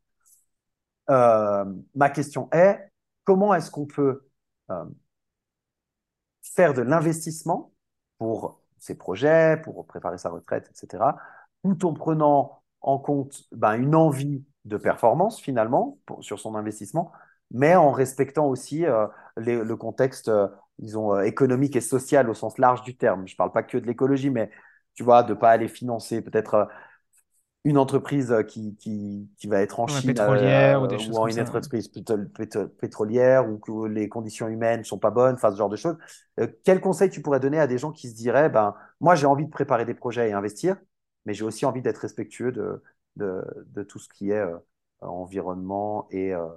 ma 1.07 2.09
question 2.13 2.49
est, 2.53 2.91
comment 3.25 3.53
est-ce 3.53 3.71
qu'on 3.71 3.85
peut 3.85 4.26
faire 6.41 6.73
de 6.73 6.81
l'investissement 6.81 7.71
pour 8.17 8.61
ses 8.79 8.95
projets, 8.95 9.59
pour 9.63 9.85
préparer 9.85 10.17
sa 10.17 10.29
retraite, 10.29 10.69
etc., 10.69 11.03
tout 11.63 11.85
en 11.85 11.93
prenant 11.93 12.61
en 12.81 12.99
compte 12.99 13.43
ben, 13.51 13.73
une 13.73 13.95
envie 13.95 14.43
de 14.65 14.77
performance 14.77 15.41
finalement 15.41 15.97
sur 16.21 16.39
son 16.39 16.55
investissement, 16.55 17.11
mais 17.51 17.75
en 17.75 17.91
respectant 17.91 18.47
aussi 18.47 18.85
euh, 18.85 19.07
le 19.37 19.75
contexte, 19.75 20.29
euh, 20.29 20.47
euh, 20.83 21.21
économique 21.21 21.75
et 21.75 21.81
social 21.81 22.29
au 22.29 22.33
sens 22.33 22.57
large 22.57 22.81
du 22.83 22.95
terme. 22.95 23.27
Je 23.27 23.33
ne 23.33 23.37
parle 23.37 23.51
pas 23.51 23.63
que 23.63 23.77
de 23.77 23.85
l'écologie, 23.87 24.29
mais 24.29 24.51
tu 24.93 25.03
vois, 25.03 25.23
de 25.23 25.33
ne 25.33 25.39
pas 25.39 25.51
aller 25.51 25.67
financer 25.67 26.21
peut-être 26.21 26.67
une 27.67 27.77
entreprise 27.77 28.33
qui, 28.47 28.77
qui, 28.77 29.29
qui, 29.37 29.47
va 29.47 29.59
être 29.61 29.81
en 29.81 29.87
Chine 29.87 30.07
pétrolière, 30.13 30.81
ou, 30.81 30.87
des 30.87 31.09
ou 31.09 31.17
en 31.17 31.27
une 31.27 31.41
entreprise 31.41 31.89
pétrolière 32.79 33.49
ou 33.49 33.57
que 33.57 33.87
les 33.87 34.07
conditions 34.07 34.47
humaines 34.47 34.85
sont 34.85 34.99
pas 34.99 35.11
bonnes, 35.11 35.35
enfin 35.35 35.51
ce 35.51 35.57
genre 35.57 35.67
de 35.67 35.75
choses. 35.75 35.97
Euh, 36.39 36.47
quel 36.63 36.79
conseil 36.79 37.09
tu 37.09 37.21
pourrais 37.21 37.41
donner 37.41 37.59
à 37.59 37.67
des 37.67 37.77
gens 37.77 37.91
qui 37.91 38.07
se 38.07 38.15
diraient, 38.15 38.47
ben, 38.47 38.73
moi 39.01 39.15
j'ai 39.15 39.25
envie 39.25 39.43
de 39.43 39.49
préparer 39.49 39.83
des 39.83 39.93
projets 39.93 40.29
et 40.29 40.33
investir, 40.33 40.77
mais 41.25 41.33
j'ai 41.33 41.43
aussi 41.43 41.65
envie 41.65 41.81
d'être 41.81 41.97
respectueux 41.97 42.53
de, 42.53 42.81
de, 43.17 43.43
de, 43.65 43.83
tout 43.83 43.99
ce 43.99 44.07
qui 44.07 44.31
est 44.31 44.39
euh, 44.39 44.57
environnement 45.01 46.07
et, 46.09 46.33
euh, 46.33 46.47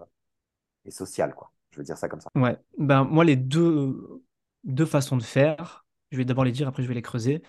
et 0.84 0.92
social, 0.92 1.34
quoi. 1.34 1.50
Je 1.72 1.78
veux 1.78 1.84
dire 1.84 1.98
ça 1.98 2.08
comme 2.08 2.20
ça. 2.20 2.28
Ouais, 2.36 2.56
ben 2.78 3.02
moi 3.02 3.24
les 3.24 3.36
deux, 3.36 4.22
deux 4.62 4.86
façons 4.86 5.16
de 5.16 5.24
faire, 5.24 5.84
je 6.12 6.18
vais 6.18 6.24
d'abord 6.24 6.44
les 6.44 6.52
dire, 6.52 6.68
après 6.68 6.84
je 6.84 6.88
vais 6.88 6.94
les 6.94 7.02
creuser. 7.02 7.42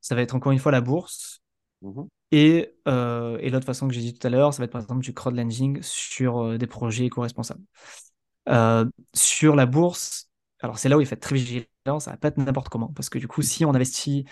Ça 0.00 0.16
va 0.16 0.22
être 0.22 0.34
encore 0.34 0.50
une 0.50 0.58
fois 0.58 0.72
la 0.72 0.80
bourse. 0.80 1.42
Mmh 1.80 2.02
et, 2.30 2.74
euh, 2.88 3.38
et 3.40 3.50
l'autre 3.50 3.66
façon 3.66 3.88
que 3.88 3.94
j'ai 3.94 4.00
dit 4.00 4.14
tout 4.14 4.26
à 4.26 4.30
l'heure, 4.30 4.52
ça 4.52 4.58
va 4.58 4.64
être 4.64 4.72
par 4.72 4.80
exemple 4.80 5.02
du 5.02 5.14
crowdlending 5.14 5.80
sur 5.82 6.38
euh, 6.38 6.58
des 6.58 6.66
projets 6.66 7.06
éco-responsables. 7.06 7.62
Euh, 8.48 8.84
sur 9.14 9.56
la 9.56 9.66
bourse, 9.66 10.30
alors 10.60 10.78
c'est 10.78 10.88
là 10.88 10.96
où 10.96 11.00
il 11.00 11.06
faut 11.06 11.14
être 11.14 11.20
très 11.20 11.36
vigilant, 11.36 12.00
ça 12.00 12.10
va 12.12 12.16
pas 12.16 12.28
être 12.28 12.38
n'importe 12.38 12.68
comment, 12.68 12.88
parce 12.88 13.08
que 13.08 13.18
du 13.18 13.28
coup, 13.28 13.42
si 13.42 13.64
on 13.64 13.74
investit 13.74 14.24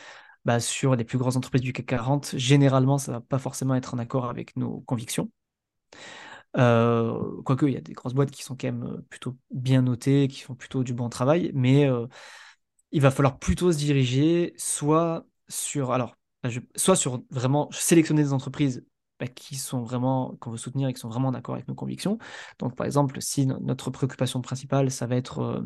bah, 0.44 0.60
sur 0.60 0.96
les 0.96 1.04
plus 1.04 1.18
grosses 1.18 1.36
entreprises 1.36 1.62
du 1.62 1.72
CAC 1.72 1.86
40, 1.86 2.36
généralement, 2.36 2.98
ça 2.98 3.12
va 3.12 3.20
pas 3.20 3.38
forcément 3.38 3.74
être 3.74 3.94
en 3.94 3.98
accord 3.98 4.28
avec 4.28 4.56
nos 4.56 4.80
convictions. 4.82 5.30
quoique, 6.54 7.66
il 7.66 7.74
y 7.74 7.76
a 7.76 7.80
des 7.80 7.92
grosses 7.92 8.14
boîtes 8.14 8.30
qui 8.30 8.42
sont 8.42 8.56
quand 8.56 8.66
même 8.66 9.02
plutôt 9.08 9.36
bien 9.50 9.82
notées, 9.82 10.28
qui 10.28 10.40
font 10.40 10.54
plutôt 10.54 10.84
du 10.84 10.92
bon 10.94 11.08
travail, 11.08 11.50
mais 11.54 11.88
il 12.92 13.00
va 13.00 13.10
falloir 13.10 13.38
plutôt 13.38 13.72
se 13.72 13.78
diriger 13.78 14.54
soit 14.56 15.26
sur, 15.48 15.92
alors, 15.92 16.16
soit 16.76 16.96
sur 16.96 17.22
vraiment 17.30 17.68
sélectionner 17.72 18.22
des 18.22 18.32
entreprises 18.32 18.84
bah, 19.22 19.28
qui 19.28 19.54
sont 19.54 19.82
vraiment, 19.82 20.36
qu'on 20.40 20.50
veut 20.50 20.56
soutenir 20.56 20.88
et 20.88 20.92
qui 20.92 20.98
sont 20.98 21.08
vraiment 21.08 21.30
d'accord 21.30 21.54
avec 21.54 21.68
nos 21.68 21.76
convictions. 21.76 22.18
Donc, 22.58 22.74
par 22.74 22.86
exemple, 22.86 23.20
si 23.20 23.46
notre 23.46 23.90
préoccupation 23.90 24.40
principale, 24.40 24.90
ça 24.90 25.06
va 25.06 25.14
être 25.14 25.38
euh, 25.40 25.60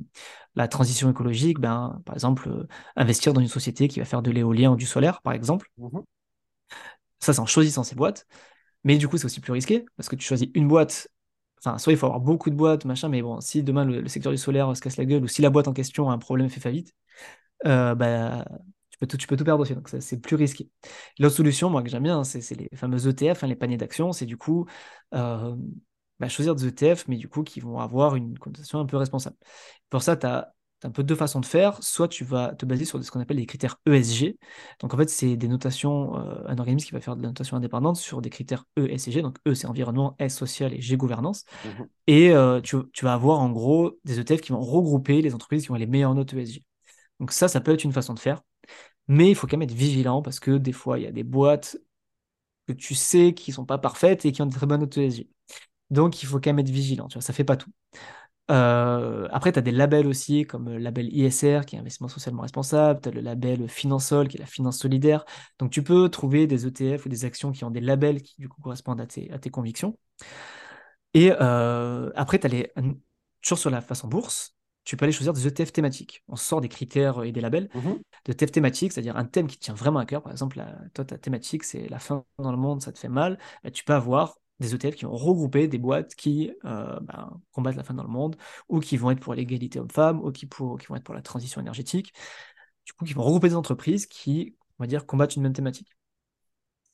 la 0.56 0.68
transition 0.68 1.10
écologique, 1.10 1.58
ben, 1.58 2.02
par 2.04 2.14
exemple, 2.14 2.50
euh, 2.50 2.66
investir 2.96 3.32
dans 3.32 3.40
une 3.40 3.48
société 3.48 3.88
qui 3.88 3.98
va 3.98 4.04
faire 4.04 4.20
de 4.20 4.30
l'éolien 4.30 4.72
ou 4.72 4.76
du 4.76 4.84
solaire, 4.84 5.22
par 5.22 5.32
exemple. 5.32 5.70
Mmh 5.78 6.00
ça, 7.18 7.32
c'est 7.32 7.40
en 7.40 7.46
choisissant 7.46 7.82
ces 7.82 7.94
boîtes. 7.94 8.26
Mais 8.84 8.98
du 8.98 9.08
coup, 9.08 9.16
c'est 9.16 9.24
aussi 9.24 9.40
plus 9.40 9.52
risqué 9.52 9.86
parce 9.96 10.08
que 10.08 10.16
tu 10.16 10.26
choisis 10.26 10.48
une 10.54 10.68
boîte. 10.68 11.08
Enfin, 11.64 11.78
soit 11.78 11.92
il 11.92 11.98
faut 11.98 12.06
avoir 12.06 12.20
beaucoup 12.20 12.50
de 12.50 12.54
boîtes, 12.54 12.84
machin, 12.84 13.08
mais 13.08 13.22
bon, 13.22 13.40
si 13.40 13.62
demain 13.62 13.84
le, 13.84 14.06
secteur 14.08 14.32
du 14.32 14.38
solaire 14.38 14.76
se 14.76 14.82
casse 14.82 14.98
la 14.98 15.06
gueule 15.06 15.24
ou 15.24 15.28
si 15.28 15.42
la 15.42 15.50
boîte 15.50 15.68
en 15.68 15.72
question 15.72 16.10
a 16.10 16.12
un 16.12 16.18
problème 16.18 16.50
fait 16.50 16.60
faillite, 16.60 16.92
euh, 17.66 17.94
bah, 17.94 18.44
tu 18.96 19.00
peux 19.00 19.06
tout, 19.06 19.16
tu 19.16 19.26
peux 19.26 19.36
tout 19.36 19.44
perdre 19.44 19.62
aussi, 19.62 19.74
donc 19.74 19.88
c'est 19.88 20.20
plus 20.20 20.36
risqué. 20.36 20.70
L'autre 21.18 21.36
solution, 21.36 21.68
moi, 21.68 21.82
que 21.82 21.90
j'aime 21.90 22.04
bien, 22.04 22.24
c'est 22.24 22.54
les 22.56 22.68
fameux 22.74 23.06
ETF, 23.06 23.44
hein, 23.44 23.46
les 23.46 23.56
paniers 23.56 23.76
d'actions, 23.76 24.12
c'est 24.12 24.26
du 24.26 24.36
coup 24.36 24.66
euh, 25.14 25.54
bah, 26.18 26.28
choisir 26.28 26.54
des 26.54 26.66
ETF, 26.66 27.08
mais 27.08 27.16
du 27.16 27.28
coup, 27.28 27.42
qui 27.42 27.60
vont 27.60 27.78
avoir 27.78 28.16
une 28.16 28.38
connotation 28.38 28.80
un 28.80 28.86
peu 28.86 28.96
responsable. 28.96 29.36
Pour 29.90 30.02
ça, 30.02 30.16
tu 30.16 30.26
as, 30.26 30.52
un 30.84 30.90
peu 30.90 31.02
deux 31.02 31.14
façons 31.14 31.40
de 31.40 31.46
faire. 31.46 31.82
Soit 31.82 32.08
tu 32.08 32.24
vas 32.24 32.54
te 32.54 32.66
baser 32.66 32.84
sur 32.84 33.02
ce 33.02 33.10
qu'on 33.10 33.20
appelle 33.20 33.38
des 33.38 33.46
critères 33.46 33.76
ESG. 33.86 34.36
Donc, 34.80 34.94
en 34.94 34.96
fait, 34.96 35.08
c'est 35.08 35.36
des 35.36 35.48
notations, 35.48 36.16
euh, 36.18 36.44
un 36.46 36.58
organisme 36.58 36.86
qui 36.86 36.92
va 36.92 37.00
faire 37.00 37.16
de 37.16 37.22
la 37.22 37.28
notation 37.28 37.56
indépendante 37.56 37.96
sur 37.96 38.20
des 38.20 38.30
critères 38.30 38.64
ESG. 38.76 39.22
Donc, 39.22 39.38
E, 39.46 39.54
c'est 39.54 39.66
environnement, 39.66 40.16
S, 40.18 40.36
social 40.36 40.74
et 40.74 40.80
G, 40.80 40.96
gouvernance. 40.96 41.44
Mmh 41.64 41.68
et 42.08 42.30
euh, 42.30 42.60
tu, 42.60 42.76
tu, 42.92 43.04
vas 43.04 43.14
avoir 43.14 43.40
en 43.40 43.50
gros 43.50 43.98
des 44.04 44.20
ETF 44.20 44.40
qui 44.40 44.52
vont 44.52 44.60
regrouper 44.60 45.22
les 45.22 45.34
entreprises 45.34 45.64
qui 45.64 45.72
ont 45.72 45.74
les 45.74 45.88
meilleures 45.88 46.14
notes 46.14 46.32
ESG. 46.34 46.62
Donc, 47.18 47.32
ça, 47.32 47.48
ça 47.48 47.60
peut 47.60 47.72
être 47.72 47.82
une 47.82 47.92
façon 47.92 48.14
de 48.14 48.20
faire. 48.20 48.42
Mais 49.08 49.30
il 49.30 49.34
faut 49.34 49.46
quand 49.46 49.56
même 49.56 49.68
être 49.68 49.74
vigilant 49.74 50.22
parce 50.22 50.40
que 50.40 50.52
des 50.58 50.72
fois, 50.72 50.98
il 50.98 51.04
y 51.04 51.06
a 51.06 51.12
des 51.12 51.24
boîtes 51.24 51.76
que 52.66 52.72
tu 52.72 52.94
sais 52.94 53.34
qui 53.34 53.52
sont 53.52 53.66
pas 53.66 53.78
parfaites 53.78 54.24
et 54.24 54.32
qui 54.32 54.42
ont 54.42 54.46
de 54.46 54.54
très 54.54 54.66
bonnes 54.66 54.88
ESG. 54.96 55.28
Donc, 55.90 56.22
il 56.22 56.26
faut 56.26 56.40
quand 56.40 56.50
même 56.50 56.58
être 56.60 56.70
vigilant, 56.70 57.08
tu 57.08 57.14
vois, 57.14 57.22
ça 57.22 57.32
fait 57.32 57.44
pas 57.44 57.56
tout. 57.56 57.70
Euh, 58.50 59.28
après, 59.32 59.52
tu 59.52 59.58
as 59.58 59.62
des 59.62 59.72
labels 59.72 60.06
aussi, 60.06 60.46
comme 60.46 60.68
le 60.68 60.78
label 60.78 61.08
ISR, 61.14 61.62
qui 61.66 61.76
est 61.76 61.78
investissement 61.78 62.08
socialement 62.08 62.42
responsable, 62.42 63.00
tu 63.00 63.08
as 63.08 63.12
le 63.12 63.20
label 63.20 63.68
Finansol, 63.68 64.28
qui 64.28 64.36
est 64.36 64.40
la 64.40 64.46
finance 64.46 64.78
solidaire. 64.78 65.24
Donc, 65.58 65.70
tu 65.70 65.82
peux 65.82 66.08
trouver 66.08 66.46
des 66.46 66.66
ETF 66.66 67.06
ou 67.06 67.08
des 67.08 67.24
actions 67.24 67.52
qui 67.52 67.64
ont 67.64 67.70
des 67.70 67.80
labels 67.80 68.22
qui, 68.22 68.36
du 68.38 68.48
coup, 68.48 68.60
correspondent 68.62 69.00
à 69.00 69.06
tes, 69.06 69.30
à 69.32 69.38
tes 69.38 69.50
convictions. 69.50 69.98
Et 71.14 71.32
euh, 71.40 72.10
après, 72.14 72.38
tu 72.38 72.46
as 72.46 72.50
les, 72.50 72.72
toujours 73.42 73.58
sur 73.58 73.70
la 73.70 73.80
façon 73.80 74.08
bourse, 74.08 74.55
tu 74.86 74.96
peux 74.96 75.04
aller 75.04 75.12
choisir 75.12 75.32
des 75.32 75.46
ETF 75.48 75.72
thématiques. 75.72 76.22
On 76.28 76.36
sort 76.36 76.60
des 76.60 76.68
critères 76.68 77.22
et 77.24 77.32
des 77.32 77.42
labels 77.42 77.68
mmh 77.74 77.92
de 78.24 78.32
ETF 78.32 78.50
thématiques, 78.50 78.92
c'est-à-dire 78.92 79.16
un 79.16 79.24
thème 79.24 79.46
qui 79.46 79.56
te 79.56 79.62
tient 79.62 79.74
vraiment 79.74 80.00
à 80.00 80.06
cœur. 80.06 80.20
Par 80.20 80.32
exemple, 80.32 80.60
toi, 80.94 81.04
ta 81.04 81.16
thématique, 81.16 81.62
c'est 81.62 81.88
la 81.88 82.00
faim 82.00 82.24
dans 82.38 82.50
le 82.50 82.56
monde, 82.56 82.82
ça 82.82 82.90
te 82.90 82.98
fait 82.98 83.08
mal. 83.08 83.38
Bah, 83.62 83.70
tu 83.70 83.84
peux 83.84 83.92
avoir 83.92 84.38
des 84.58 84.74
ETF 84.74 84.96
qui 84.96 85.04
vont 85.04 85.14
regrouper 85.14 85.68
des 85.68 85.78
boîtes 85.78 86.16
qui 86.16 86.50
euh, 86.64 86.98
ben, 87.02 87.40
combattent 87.52 87.76
la 87.76 87.84
faim 87.84 87.94
dans 87.94 88.02
le 88.02 88.08
monde, 88.08 88.36
ou 88.68 88.80
qui 88.80 88.96
vont 88.96 89.12
être 89.12 89.20
pour 89.20 89.34
l'égalité 89.34 89.78
homme-femme, 89.78 90.20
ou 90.24 90.32
qui, 90.32 90.46
pour, 90.46 90.78
qui 90.78 90.86
vont 90.86 90.96
être 90.96 91.04
pour 91.04 91.14
la 91.14 91.22
transition 91.22 91.60
énergétique. 91.60 92.12
Du 92.84 92.92
coup, 92.94 93.04
qui 93.04 93.12
vont 93.12 93.22
regrouper 93.22 93.48
des 93.48 93.56
entreprises 93.56 94.06
qui, 94.06 94.56
on 94.78 94.84
va 94.84 94.88
dire, 94.88 95.06
combattent 95.06 95.36
une 95.36 95.42
même 95.42 95.52
thématique. 95.52 95.96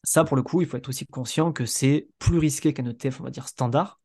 Ça, 0.04 0.24
pour 0.24 0.36
le 0.36 0.42
coup, 0.42 0.60
il 0.60 0.66
faut 0.66 0.76
être 0.76 0.88
aussi 0.88 1.06
conscient 1.06 1.52
que 1.52 1.64
c'est 1.64 2.08
plus 2.18 2.38
risqué 2.38 2.74
qu'un 2.74 2.84
ETF, 2.84 3.20
on 3.20 3.24
va 3.24 3.30
dire, 3.30 3.48
standard, 3.48 4.00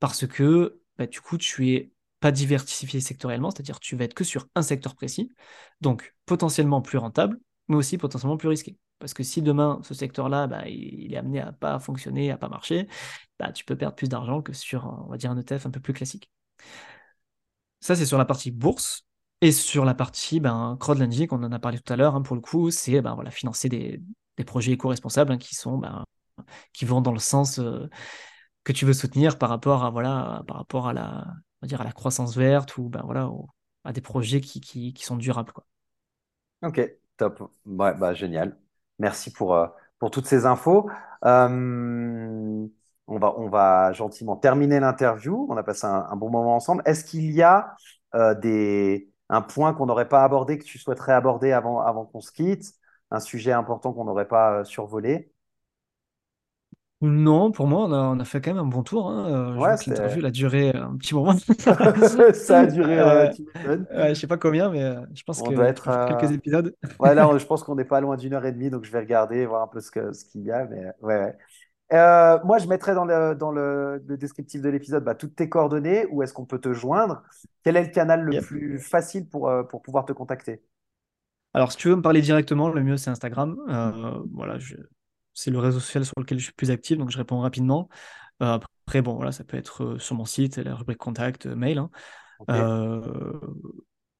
parce 0.00 0.26
que 0.26 0.80
bah, 0.96 1.06
du 1.06 1.20
coup, 1.20 1.36
tu 1.36 1.70
es 1.70 1.92
pas 2.26 2.32
diversifié 2.32 2.98
sectoriellement, 2.98 3.52
c'est-à-dire 3.52 3.78
tu 3.78 3.94
vas 3.94 4.02
être 4.04 4.14
que 4.14 4.24
sur 4.24 4.48
un 4.56 4.62
secteur 4.62 4.96
précis, 4.96 5.32
donc 5.80 6.12
potentiellement 6.24 6.82
plus 6.82 6.98
rentable, 6.98 7.38
mais 7.68 7.76
aussi 7.76 7.98
potentiellement 7.98 8.36
plus 8.36 8.48
risqué. 8.48 8.76
Parce 8.98 9.14
que 9.14 9.22
si 9.22 9.42
demain, 9.42 9.78
ce 9.84 9.94
secteur-là, 9.94 10.48
bah, 10.48 10.66
il 10.66 11.14
est 11.14 11.16
amené 11.16 11.38
à 11.40 11.52
pas 11.52 11.78
fonctionner, 11.78 12.32
à 12.32 12.36
pas 12.36 12.48
marcher, 12.48 12.88
bah, 13.38 13.52
tu 13.52 13.64
peux 13.64 13.76
perdre 13.76 13.94
plus 13.94 14.08
d'argent 14.08 14.42
que 14.42 14.52
sur, 14.52 14.86
on 15.06 15.08
va 15.08 15.18
dire, 15.18 15.30
un 15.30 15.38
ETF 15.38 15.66
un 15.66 15.70
peu 15.70 15.78
plus 15.78 15.92
classique. 15.92 16.28
Ça, 17.78 17.94
c'est 17.94 18.06
sur 18.06 18.18
la 18.18 18.24
partie 18.24 18.50
bourse. 18.50 19.04
Et 19.40 19.52
sur 19.52 19.84
la 19.84 19.94
partie 19.94 20.40
ben, 20.40 20.76
crowdlending, 20.80 21.28
on 21.30 21.44
en 21.44 21.52
a 21.52 21.60
parlé 21.60 21.78
tout 21.78 21.92
à 21.92 21.96
l'heure, 21.96 22.16
hein, 22.16 22.22
pour 22.22 22.34
le 22.34 22.42
coup, 22.42 22.72
c'est 22.72 23.00
ben, 23.02 23.14
voilà, 23.14 23.30
financer 23.30 23.68
des, 23.68 24.02
projets 24.46 24.72
éco-responsables 24.72 25.30
hein, 25.30 25.38
qui, 25.38 25.54
sont, 25.54 25.78
ben, 25.78 26.04
qui 26.72 26.86
vont 26.86 27.00
dans 27.02 27.12
le 27.12 27.20
sens 27.20 27.60
euh, 27.60 27.88
que 28.64 28.72
tu 28.72 28.84
veux 28.84 28.94
soutenir 28.94 29.38
par 29.38 29.48
rapport 29.48 29.84
à, 29.84 29.90
voilà, 29.90 30.42
par 30.48 30.56
rapport 30.56 30.88
à 30.88 30.92
la, 30.92 31.26
à 31.74 31.84
la 31.84 31.92
croissance 31.92 32.36
verte 32.36 32.76
ou 32.78 32.88
ben, 32.88 33.02
voilà, 33.04 33.30
à 33.84 33.92
des 33.92 34.00
projets 34.00 34.40
qui, 34.40 34.60
qui, 34.60 35.04
sont 35.04 35.16
durables. 35.16 35.52
Quoi. 35.52 35.64
Ok, 36.62 36.80
top. 37.16 37.50
Bah, 37.64 38.14
génial. 38.14 38.56
Merci 38.98 39.32
pour, 39.32 39.54
euh, 39.54 39.66
pour 39.98 40.10
toutes 40.10 40.26
ces 40.26 40.46
infos. 40.46 40.90
Euh, 41.24 42.66
on, 43.06 43.18
va, 43.18 43.38
on 43.38 43.48
va 43.48 43.92
gentiment 43.92 44.36
terminer 44.36 44.80
l'interview. 44.80 45.46
On 45.48 45.56
a 45.56 45.62
passé 45.62 45.86
un, 45.86 46.16
bon 46.16 46.30
moment 46.30 46.56
ensemble. 46.56 46.82
Est-ce 46.86 47.04
qu'il 47.04 47.30
y 47.32 47.42
a 47.42 47.76
euh, 48.14 48.34
des, 48.34 49.10
un 49.28 49.42
point 49.42 49.74
qu'on 49.74 49.86
n'aurait 49.86 50.08
pas 50.08 50.24
abordé, 50.24 50.58
que 50.58 50.64
tu 50.64 50.78
souhaiterais 50.78 51.12
aborder 51.12 51.52
avant, 51.52 51.80
avant 51.80 52.04
qu'on 52.06 52.20
se 52.20 52.32
quitte? 52.32 52.72
Un 53.10 53.20
sujet 53.20 53.52
important 53.52 53.92
qu'on 53.92 54.04
n'aurait 54.04 54.28
pas 54.28 54.64
survolé? 54.64 55.32
Non, 57.02 57.52
pour 57.52 57.66
moi, 57.66 57.86
on 57.90 58.18
a, 58.18 58.24
fait 58.24 58.40
quand 58.40 58.54
même 58.54 58.64
un 58.64 58.66
bon 58.66 58.82
tour. 58.82 59.10
Hein. 59.10 59.54
Euh, 59.58 59.76
je 59.76 59.90
l'interview 59.90 60.24
a 60.24 60.30
duré 60.30 60.70
un 60.70 60.96
petit 60.96 61.14
moment. 61.14 61.34
Ça 62.32 62.60
a 62.60 62.66
duré, 62.66 62.98
euh, 63.00 63.30
je 64.08 64.14
sais 64.14 64.26
pas 64.26 64.38
combien, 64.38 64.70
mais 64.70 64.82
euh, 64.82 65.00
je 65.14 65.22
pense 65.22 65.42
On 65.42 65.50
que 65.50 65.54
doit 65.54 65.68
être, 65.68 65.90
quelques 66.08 66.32
épisodes. 66.32 66.74
Ouais, 66.98 67.14
là, 67.14 67.28
je 67.36 67.44
pense 67.44 67.62
qu'on 67.64 67.74
n'est 67.74 67.84
pas 67.84 68.00
loin 68.00 68.16
d'une 68.16 68.32
heure 68.32 68.46
et 68.46 68.52
demie, 68.52 68.70
donc 68.70 68.84
je 68.84 68.92
vais 68.92 69.00
regarder, 69.00 69.44
voir 69.44 69.62
un 69.62 69.66
peu 69.66 69.80
ce 69.80 69.90
que, 69.90 70.14
ce 70.14 70.24
qu'il 70.24 70.42
y 70.44 70.50
a. 70.50 70.64
Mais 70.64 70.86
ouais, 71.02 71.36
moi, 72.44 72.56
je 72.56 72.66
mettrai 72.66 72.94
dans 72.94 73.04
le, 73.04 73.34
dans 73.34 73.52
le, 73.52 74.02
descriptif 74.08 74.62
de 74.62 74.70
l'épisode 74.70 75.04
bah, 75.04 75.14
toutes 75.14 75.36
tes 75.36 75.50
coordonnées. 75.50 76.06
Où 76.10 76.22
est-ce 76.22 76.32
qu'on 76.32 76.46
peut 76.46 76.60
te 76.60 76.72
joindre? 76.72 77.24
Quel 77.62 77.76
est 77.76 77.84
le 77.84 77.90
canal 77.90 78.22
le 78.22 78.40
plus 78.40 78.78
facile 78.78 79.28
pour, 79.28 79.52
pour 79.68 79.82
pouvoir 79.82 80.06
te 80.06 80.14
contacter? 80.14 80.62
Alors, 81.52 81.72
si 81.72 81.76
tu 81.76 81.88
veux 81.88 81.96
me 81.96 82.02
parler 82.02 82.22
directement, 82.22 82.70
le 82.70 82.82
mieux, 82.82 82.96
c'est 82.96 83.10
Instagram. 83.10 83.58
voilà, 84.32 84.58
je, 84.58 84.76
c'est 85.36 85.50
le 85.50 85.58
réseau 85.58 85.78
social 85.78 86.04
sur 86.04 86.14
lequel 86.16 86.38
je 86.38 86.44
suis 86.44 86.52
plus 86.54 86.70
actif, 86.70 86.96
donc 86.96 87.10
je 87.10 87.18
réponds 87.18 87.38
rapidement. 87.38 87.88
Euh, 88.42 88.58
après, 88.86 89.02
bon, 89.02 89.14
voilà, 89.14 89.32
ça 89.32 89.44
peut 89.44 89.56
être 89.56 89.84
euh, 89.84 89.98
sur 89.98 90.16
mon 90.16 90.24
site, 90.24 90.56
la 90.56 90.74
rubrique 90.74 90.98
contact, 90.98 91.46
euh, 91.46 91.54
mail. 91.54 91.78
Hein. 91.78 91.90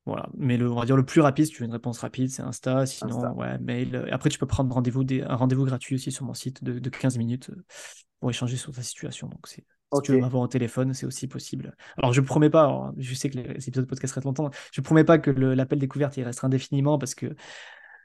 voilà. 0.05 0.29
Mais 0.37 0.59
le, 0.59 0.71
on 0.71 0.77
va 0.77 0.85
dire 0.85 0.97
le 0.97 1.07
plus 1.07 1.23
rapide, 1.23 1.47
si 1.47 1.53
tu 1.53 1.61
veux 1.61 1.65
une 1.67 1.73
réponse 1.73 1.99
rapide, 1.99 2.29
c'est 2.29 2.43
Insta. 2.43 2.85
Sinon, 2.85 3.33
ouais, 3.35 3.59
mail. 3.59 4.09
après, 4.13 4.29
tu 4.29 4.39
peux 4.39 4.47
prendre 4.47 4.73
rendez-vous 4.75 5.05
un 5.27 5.37
rendez-vous 5.37 5.65
gratuit 5.65 5.95
aussi 5.95 6.13
sur 6.13 6.27
mon 6.27 6.35
site 6.35 6.63
de, 6.63 6.91
15 6.91 7.17
minutes 7.17 7.51
pour 8.21 8.29
échanger 8.29 8.57
sur 8.57 8.73
ta 8.73 8.83
situation. 8.83 9.29
Donc, 9.29 9.49
si 9.49 9.65
tu 10.03 10.13
veux 10.13 10.21
m'avoir 10.21 10.43
au 10.43 10.49
téléphone, 10.49 10.93
c'est 10.93 11.07
aussi 11.07 11.29
possible. 11.29 11.75
Alors, 11.97 12.13
je 12.13 12.21
promets 12.21 12.51
pas, 12.51 12.93
je 12.99 13.15
sais 13.15 13.31
que 13.31 13.39
les 13.39 13.69
épisodes 13.69 13.85
de 13.85 13.89
podcast 13.89 14.13
restent 14.13 14.27
longtemps, 14.27 14.51
je 14.71 14.81
promets 14.83 15.05
pas 15.05 15.19
que 15.19 15.31
l'appel 15.31 15.79
découverte 15.79 16.17
il 16.19 16.25
restera 16.25 16.47
indéfiniment 16.47 16.99
parce 16.99 17.15
que 17.15 17.35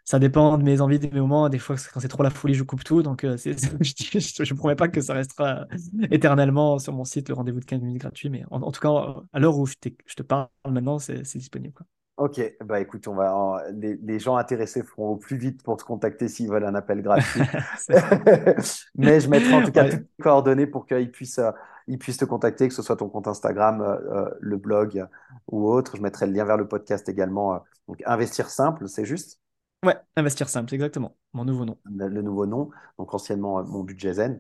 ça 0.04 0.20
dépend 0.20 0.58
de 0.58 0.64
mes 0.64 0.82
envies, 0.82 1.00
de 1.00 1.08
mes 1.14 1.20
moments. 1.20 1.50
Des 1.50 1.60
fois, 1.60 1.76
quand 1.94 2.00
c'est 2.00 2.08
trop 2.08 2.24
la 2.24 2.30
folie, 2.30 2.54
je 2.54 2.64
coupe 2.64 2.84
tout. 2.84 3.04
Donc, 3.04 3.24
euh, 3.24 3.38
je 3.38 3.50
ne 3.50 4.58
promets 4.58 4.76
pas 4.76 4.88
que 4.88 5.02
ça 5.02 5.14
restera 5.14 5.66
éternellement 6.10 6.80
sur 6.80 6.94
mon 6.94 7.06
site, 7.06 7.30
le 7.30 7.36
rendez-vous 7.36 7.60
de 7.60 7.66
15 7.66 7.82
minutes 7.82 8.02
gratuit. 8.02 8.30
Mais 8.30 8.44
en, 8.52 8.72
tout 8.72 8.82
cas, 8.82 9.24
à 9.32 9.40
l'heure 9.40 9.58
où 9.58 9.66
je, 9.66 9.76
te 9.76 10.24
parle 10.24 10.48
maintenant, 10.68 11.00
c'est 11.00 11.22
disponible. 11.22 11.74
Ok, 12.18 12.40
bah 12.66 12.80
écoute, 12.80 13.08
on 13.08 13.16
va, 13.16 13.64
les, 13.74 14.20
gens 14.20 14.36
intéressés 14.36 14.84
feront 14.84 15.12
au 15.12 15.16
plus 15.16 15.38
vite 15.38 15.64
pour 15.64 15.78
te 15.78 15.84
contacter 15.84 16.28
s'ils 16.28 16.50
veulent 16.50 16.66
un 16.66 16.76
appel 16.76 17.02
gratuit. 17.02 17.42
Mais 18.96 19.20
je 19.20 19.28
mettrai 19.28 19.54
en 19.54 19.64
tout 19.64 19.72
cas 19.72 19.86
toutes 19.86 20.02
les 20.02 20.24
coordonnées 20.24 20.68
pour 20.68 20.86
qu'ils 20.86 21.10
puissent, 21.10 21.40
euh, 21.40 21.52
ils 21.88 21.98
puissent 21.98 22.18
te 22.18 22.26
contacter, 22.26 22.68
que 22.68 22.76
ce 22.76 22.84
soit 22.84 22.98
ton 22.98 23.10
compte 23.10 23.28
Instagram, 23.28 23.82
euh, 23.82 24.30
le 24.40 24.58
blog 24.58 25.08
ou 25.48 25.68
autre. 25.68 25.98
Je 25.98 26.02
mettrai 26.04 26.28
le 26.28 26.34
lien 26.34 26.46
vers 26.46 26.58
le 26.58 26.68
podcast 26.68 27.10
également. 27.10 27.64
Donc, 27.88 28.04
Investir 28.06 28.52
Simple, 28.52 28.88
c'est 28.88 29.06
juste 29.06 29.40
Ouais, 29.84 29.98
Investir 30.16 30.48
Simple, 30.48 30.74
exactement. 30.76 31.16
Mon 31.34 31.44
nouveau 31.44 31.66
nom. 31.66 31.78
Le, 31.86 32.22
nouveau 32.22 32.46
nom, 32.46 32.70
donc 33.00 33.14
anciennement 33.14 33.60
euh, 33.60 33.64
mon 33.64 33.84
budget 33.84 34.14
zen. 34.14 34.40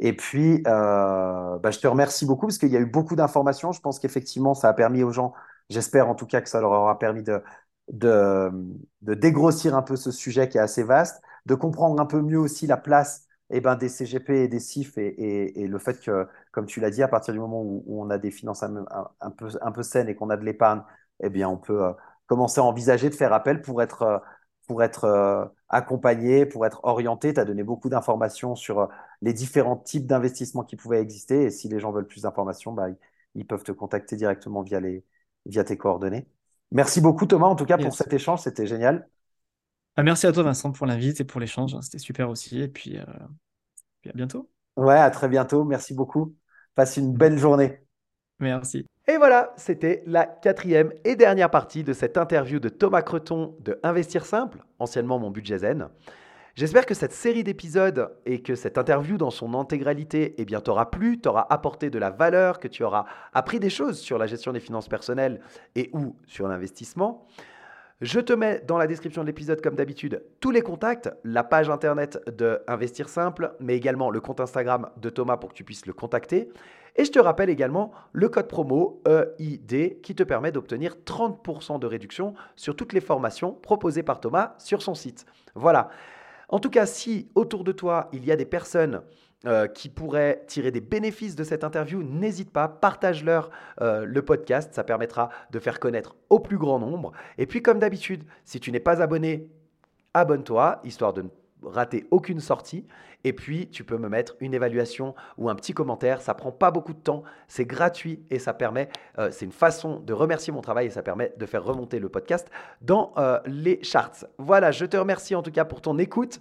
Et 0.00 0.16
puis, 0.16 0.62
euh, 0.66 1.58
bah, 1.58 1.70
je 1.70 1.78
te 1.78 1.86
remercie 1.86 2.26
beaucoup 2.26 2.46
parce 2.46 2.58
qu'il 2.58 2.70
y 2.70 2.76
a 2.76 2.80
eu 2.80 2.86
beaucoup 2.86 3.14
d'informations. 3.14 3.70
Je 3.70 3.80
pense 3.80 4.00
qu'effectivement, 4.00 4.54
ça 4.54 4.68
a 4.68 4.72
permis 4.72 5.04
aux 5.04 5.12
gens, 5.12 5.32
j'espère 5.68 6.08
en 6.08 6.16
tout 6.16 6.26
cas 6.26 6.40
que 6.40 6.48
ça 6.48 6.60
leur 6.60 6.72
aura 6.72 6.98
permis 6.98 7.22
de, 7.22 7.40
de, 7.92 8.50
dégrossir 9.02 9.76
un 9.76 9.82
peu 9.82 9.94
ce 9.94 10.10
sujet 10.10 10.48
qui 10.48 10.58
est 10.58 10.60
assez 10.60 10.82
vaste, 10.82 11.22
de 11.46 11.54
comprendre 11.54 12.00
un 12.00 12.06
peu 12.06 12.20
mieux 12.20 12.38
aussi 12.38 12.66
la 12.66 12.76
place 12.76 13.26
eh 13.50 13.60
ben, 13.60 13.76
des 13.76 13.88
CGP 13.88 14.44
et 14.44 14.48
des 14.48 14.60
CIF 14.60 14.96
et, 14.98 15.60
et, 15.60 15.66
le 15.66 15.78
fait 15.78 16.00
que, 16.00 16.26
comme 16.52 16.66
tu 16.66 16.80
l'as 16.80 16.90
dit, 16.90 17.02
à 17.02 17.08
partir 17.08 17.34
du 17.34 17.40
moment 17.40 17.62
où, 17.62 17.84
on 17.88 18.10
a 18.10 18.18
des 18.18 18.30
finances 18.30 18.62
un, 18.62 18.84
peu, 19.36 19.48
un 19.60 19.72
peu 19.72 19.82
saines 19.82 20.08
et 20.08 20.14
qu'on 20.14 20.30
a 20.30 20.36
de 20.36 20.44
l'épargne, 20.44 20.82
eh 21.22 21.30
bien, 21.30 21.48
on 21.48 21.56
peut 21.56 21.84
euh, 21.84 21.92
commencer 22.26 22.60
à 22.60 22.64
envisager 22.64 23.10
de 23.10 23.14
faire 23.14 23.32
appel 23.32 23.60
pour 23.60 23.82
être 23.82 24.22
pour 24.70 24.84
être 24.84 25.02
euh, 25.02 25.44
accompagné, 25.68 26.46
pour 26.46 26.64
être 26.64 26.78
orienté. 26.84 27.34
Tu 27.34 27.40
as 27.40 27.44
donné 27.44 27.64
beaucoup 27.64 27.88
d'informations 27.88 28.54
sur 28.54 28.78
euh, 28.78 28.86
les 29.20 29.32
différents 29.32 29.74
types 29.74 30.06
d'investissements 30.06 30.62
qui 30.62 30.76
pouvaient 30.76 31.00
exister. 31.00 31.46
Et 31.46 31.50
si 31.50 31.68
les 31.68 31.80
gens 31.80 31.90
veulent 31.90 32.06
plus 32.06 32.22
d'informations, 32.22 32.72
bah, 32.72 32.86
ils 33.34 33.44
peuvent 33.44 33.64
te 33.64 33.72
contacter 33.72 34.14
directement 34.14 34.62
via, 34.62 34.78
les, 34.78 35.04
via 35.44 35.64
tes 35.64 35.76
coordonnées. 35.76 36.28
Merci 36.70 37.00
beaucoup 37.00 37.26
Thomas, 37.26 37.48
en 37.48 37.56
tout 37.56 37.64
cas, 37.64 37.78
pour 37.78 37.92
cet 37.92 38.12
échange. 38.12 38.42
C'était 38.42 38.68
génial. 38.68 39.08
Ah, 39.96 40.04
merci 40.04 40.28
à 40.28 40.32
toi 40.32 40.44
Vincent 40.44 40.70
pour 40.70 40.86
l'invite 40.86 41.20
et 41.20 41.24
pour 41.24 41.40
l'échange. 41.40 41.76
C'était 41.80 41.98
super 41.98 42.30
aussi. 42.30 42.60
Et 42.60 42.68
puis, 42.68 42.96
euh, 42.96 43.04
puis 44.02 44.10
à 44.10 44.12
bientôt. 44.12 44.48
Ouais, 44.76 44.94
à 44.94 45.10
très 45.10 45.28
bientôt. 45.28 45.64
Merci 45.64 45.94
beaucoup. 45.94 46.36
Passe 46.76 46.96
une 46.96 47.12
belle 47.12 47.38
journée. 47.38 47.80
Merci. 48.38 48.86
Et 49.10 49.16
voilà, 49.16 49.52
c'était 49.56 50.04
la 50.06 50.24
quatrième 50.24 50.92
et 51.02 51.16
dernière 51.16 51.50
partie 51.50 51.82
de 51.82 51.92
cette 51.92 52.16
interview 52.16 52.60
de 52.60 52.68
Thomas 52.68 53.02
Creton 53.02 53.56
de 53.58 53.80
Investir 53.82 54.24
Simple, 54.24 54.58
anciennement 54.78 55.18
mon 55.18 55.32
budget 55.32 55.58
zen. 55.58 55.88
J'espère 56.54 56.86
que 56.86 56.94
cette 56.94 57.10
série 57.10 57.42
d'épisodes 57.42 58.12
et 58.24 58.40
que 58.40 58.54
cette 58.54 58.78
interview 58.78 59.16
dans 59.16 59.32
son 59.32 59.54
intégralité 59.54 60.36
eh 60.38 60.44
bien, 60.44 60.60
t'aura 60.60 60.92
plu, 60.92 61.18
t'aura 61.18 61.52
apporté 61.52 61.90
de 61.90 61.98
la 61.98 62.10
valeur, 62.10 62.60
que 62.60 62.68
tu 62.68 62.84
auras 62.84 63.04
appris 63.32 63.58
des 63.58 63.68
choses 63.68 63.98
sur 63.98 64.16
la 64.16 64.28
gestion 64.28 64.52
des 64.52 64.60
finances 64.60 64.86
personnelles 64.86 65.40
et 65.74 65.90
ou 65.92 66.14
sur 66.28 66.46
l'investissement. 66.46 67.26
Je 68.00 68.18
te 68.18 68.32
mets 68.32 68.62
dans 68.66 68.78
la 68.78 68.86
description 68.86 69.20
de 69.20 69.26
l'épisode, 69.26 69.60
comme 69.60 69.74
d'habitude, 69.74 70.24
tous 70.40 70.50
les 70.50 70.62
contacts, 70.62 71.10
la 71.22 71.44
page 71.44 71.68
internet 71.68 72.18
de 72.34 72.62
Investir 72.66 73.10
Simple, 73.10 73.52
mais 73.60 73.76
également 73.76 74.08
le 74.08 74.22
compte 74.22 74.40
Instagram 74.40 74.88
de 74.96 75.10
Thomas 75.10 75.36
pour 75.36 75.50
que 75.50 75.54
tu 75.54 75.64
puisses 75.64 75.84
le 75.84 75.92
contacter. 75.92 76.48
Et 76.96 77.04
je 77.04 77.10
te 77.10 77.18
rappelle 77.18 77.50
également 77.50 77.92
le 78.12 78.30
code 78.30 78.48
promo 78.48 79.02
EID 79.06 80.00
qui 80.00 80.14
te 80.14 80.22
permet 80.22 80.50
d'obtenir 80.50 80.96
30% 81.04 81.78
de 81.78 81.86
réduction 81.86 82.32
sur 82.56 82.74
toutes 82.74 82.94
les 82.94 83.02
formations 83.02 83.52
proposées 83.52 84.02
par 84.02 84.18
Thomas 84.18 84.54
sur 84.56 84.80
son 84.80 84.94
site. 84.94 85.26
Voilà. 85.54 85.90
En 86.48 86.58
tout 86.58 86.70
cas, 86.70 86.86
si 86.86 87.28
autour 87.34 87.64
de 87.64 87.72
toi, 87.72 88.08
il 88.14 88.24
y 88.24 88.32
a 88.32 88.36
des 88.36 88.46
personnes 88.46 89.02
euh, 89.46 89.66
qui 89.66 89.88
pourraient 89.88 90.44
tirer 90.48 90.70
des 90.70 90.82
bénéfices 90.82 91.34
de 91.34 91.44
cette 91.44 91.64
interview, 91.64 92.02
n'hésite 92.02 92.50
pas, 92.50 92.68
partage-leur 92.68 93.50
euh, 93.80 94.04
le 94.04 94.20
podcast, 94.20 94.74
ça 94.74 94.84
permettra 94.84 95.30
de 95.50 95.58
faire 95.58 95.80
connaître 95.80 96.14
au 96.28 96.40
plus 96.40 96.58
grand 96.58 96.78
nombre. 96.78 97.12
Et 97.38 97.46
puis 97.46 97.62
comme 97.62 97.78
d'habitude, 97.78 98.24
si 98.44 98.60
tu 98.60 98.70
n'es 98.70 98.80
pas 98.80 99.00
abonné, 99.00 99.48
abonne-toi, 100.12 100.82
histoire 100.84 101.14
de 101.14 101.22
ne 101.22 101.28
rater 101.62 102.06
aucune 102.10 102.38
sortie. 102.38 102.84
Et 103.24 103.32
puis, 103.32 103.68
tu 103.68 103.82
peux 103.82 103.96
me 103.96 104.10
mettre 104.10 104.36
une 104.40 104.52
évaluation 104.52 105.14
ou 105.38 105.48
un 105.48 105.54
petit 105.54 105.72
commentaire. 105.72 106.20
Ça 106.20 106.34
prend 106.34 106.52
pas 106.52 106.70
beaucoup 106.70 106.92
de 106.92 107.00
temps, 107.00 107.22
c'est 107.48 107.64
gratuit 107.64 108.22
et 108.28 108.38
ça 108.38 108.52
permet, 108.52 108.90
euh, 109.18 109.30
c'est 109.30 109.46
une 109.46 109.52
façon 109.52 110.00
de 110.00 110.12
remercier 110.12 110.52
mon 110.52 110.60
travail 110.60 110.88
et 110.88 110.90
ça 110.90 111.02
permet 111.02 111.32
de 111.38 111.46
faire 111.46 111.64
remonter 111.64 111.98
le 111.98 112.10
podcast 112.10 112.50
dans 112.82 113.14
les 113.46 113.82
charts. 113.82 114.26
Voilà, 114.36 114.70
je 114.70 114.84
te 114.84 114.98
remercie 114.98 115.34
en 115.34 115.42
tout 115.42 115.50
cas 115.50 115.64
pour 115.64 115.80
ton 115.80 115.98
écoute. 115.98 116.40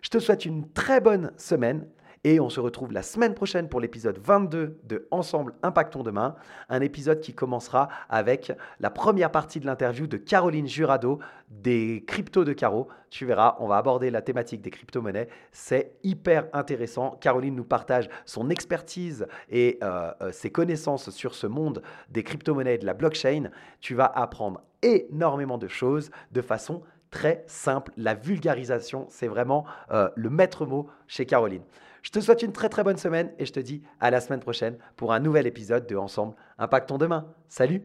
Je 0.00 0.08
te 0.08 0.18
souhaite 0.18 0.46
une 0.46 0.70
très 0.70 1.02
bonne 1.02 1.32
semaine 1.36 1.86
et 2.24 2.40
on 2.40 2.50
se 2.50 2.60
retrouve 2.60 2.92
la 2.92 3.02
semaine 3.02 3.34
prochaine 3.34 3.68
pour 3.68 3.80
l'épisode 3.80 4.18
22 4.18 4.78
de 4.84 5.06
Ensemble 5.10 5.54
Impactons 5.62 6.02
Demain, 6.02 6.34
un 6.68 6.80
épisode 6.80 7.20
qui 7.20 7.34
commencera 7.34 7.88
avec 8.08 8.52
la 8.80 8.90
première 8.90 9.30
partie 9.30 9.60
de 9.60 9.66
l'interview 9.66 10.06
de 10.06 10.16
Caroline 10.16 10.66
Jurado 10.66 11.20
des 11.50 12.04
cryptos 12.06 12.44
de 12.44 12.52
Caro. 12.52 12.88
Tu 13.10 13.24
verras, 13.24 13.56
on 13.60 13.68
va 13.68 13.76
aborder 13.76 14.10
la 14.10 14.22
thématique 14.22 14.60
des 14.60 14.70
crypto-monnaies. 14.70 15.28
C'est 15.52 15.92
hyper 16.02 16.48
intéressant. 16.52 17.16
Caroline 17.20 17.54
nous 17.54 17.64
partage 17.64 18.08
son 18.24 18.50
expertise 18.50 19.26
et 19.48 19.78
euh, 19.82 20.12
euh, 20.20 20.32
ses 20.32 20.50
connaissances 20.50 21.10
sur 21.10 21.34
ce 21.34 21.46
monde 21.46 21.82
des 22.10 22.22
crypto-monnaies 22.22 22.74
et 22.74 22.78
de 22.78 22.86
la 22.86 22.94
blockchain. 22.94 23.50
Tu 23.80 23.94
vas 23.94 24.06
apprendre 24.06 24.62
énormément 24.82 25.58
de 25.58 25.68
choses 25.68 26.10
de 26.32 26.42
façon 26.42 26.82
très 27.10 27.44
simple. 27.46 27.92
La 27.96 28.14
vulgarisation, 28.14 29.06
c'est 29.08 29.28
vraiment 29.28 29.64
euh, 29.90 30.10
le 30.14 30.30
maître 30.30 30.66
mot 30.66 30.88
chez 31.06 31.26
Caroline. 31.26 31.62
Je 32.02 32.10
te 32.10 32.20
souhaite 32.20 32.42
une 32.42 32.52
très 32.52 32.68
très 32.68 32.84
bonne 32.84 32.96
semaine 32.96 33.32
et 33.38 33.46
je 33.46 33.52
te 33.52 33.60
dis 33.60 33.82
à 34.00 34.10
la 34.10 34.20
semaine 34.20 34.40
prochaine 34.40 34.78
pour 34.96 35.12
un 35.12 35.20
nouvel 35.20 35.46
épisode 35.46 35.86
de 35.86 35.96
Ensemble 35.96 36.34
Impactons 36.58 36.98
demain. 36.98 37.34
Salut 37.48 37.82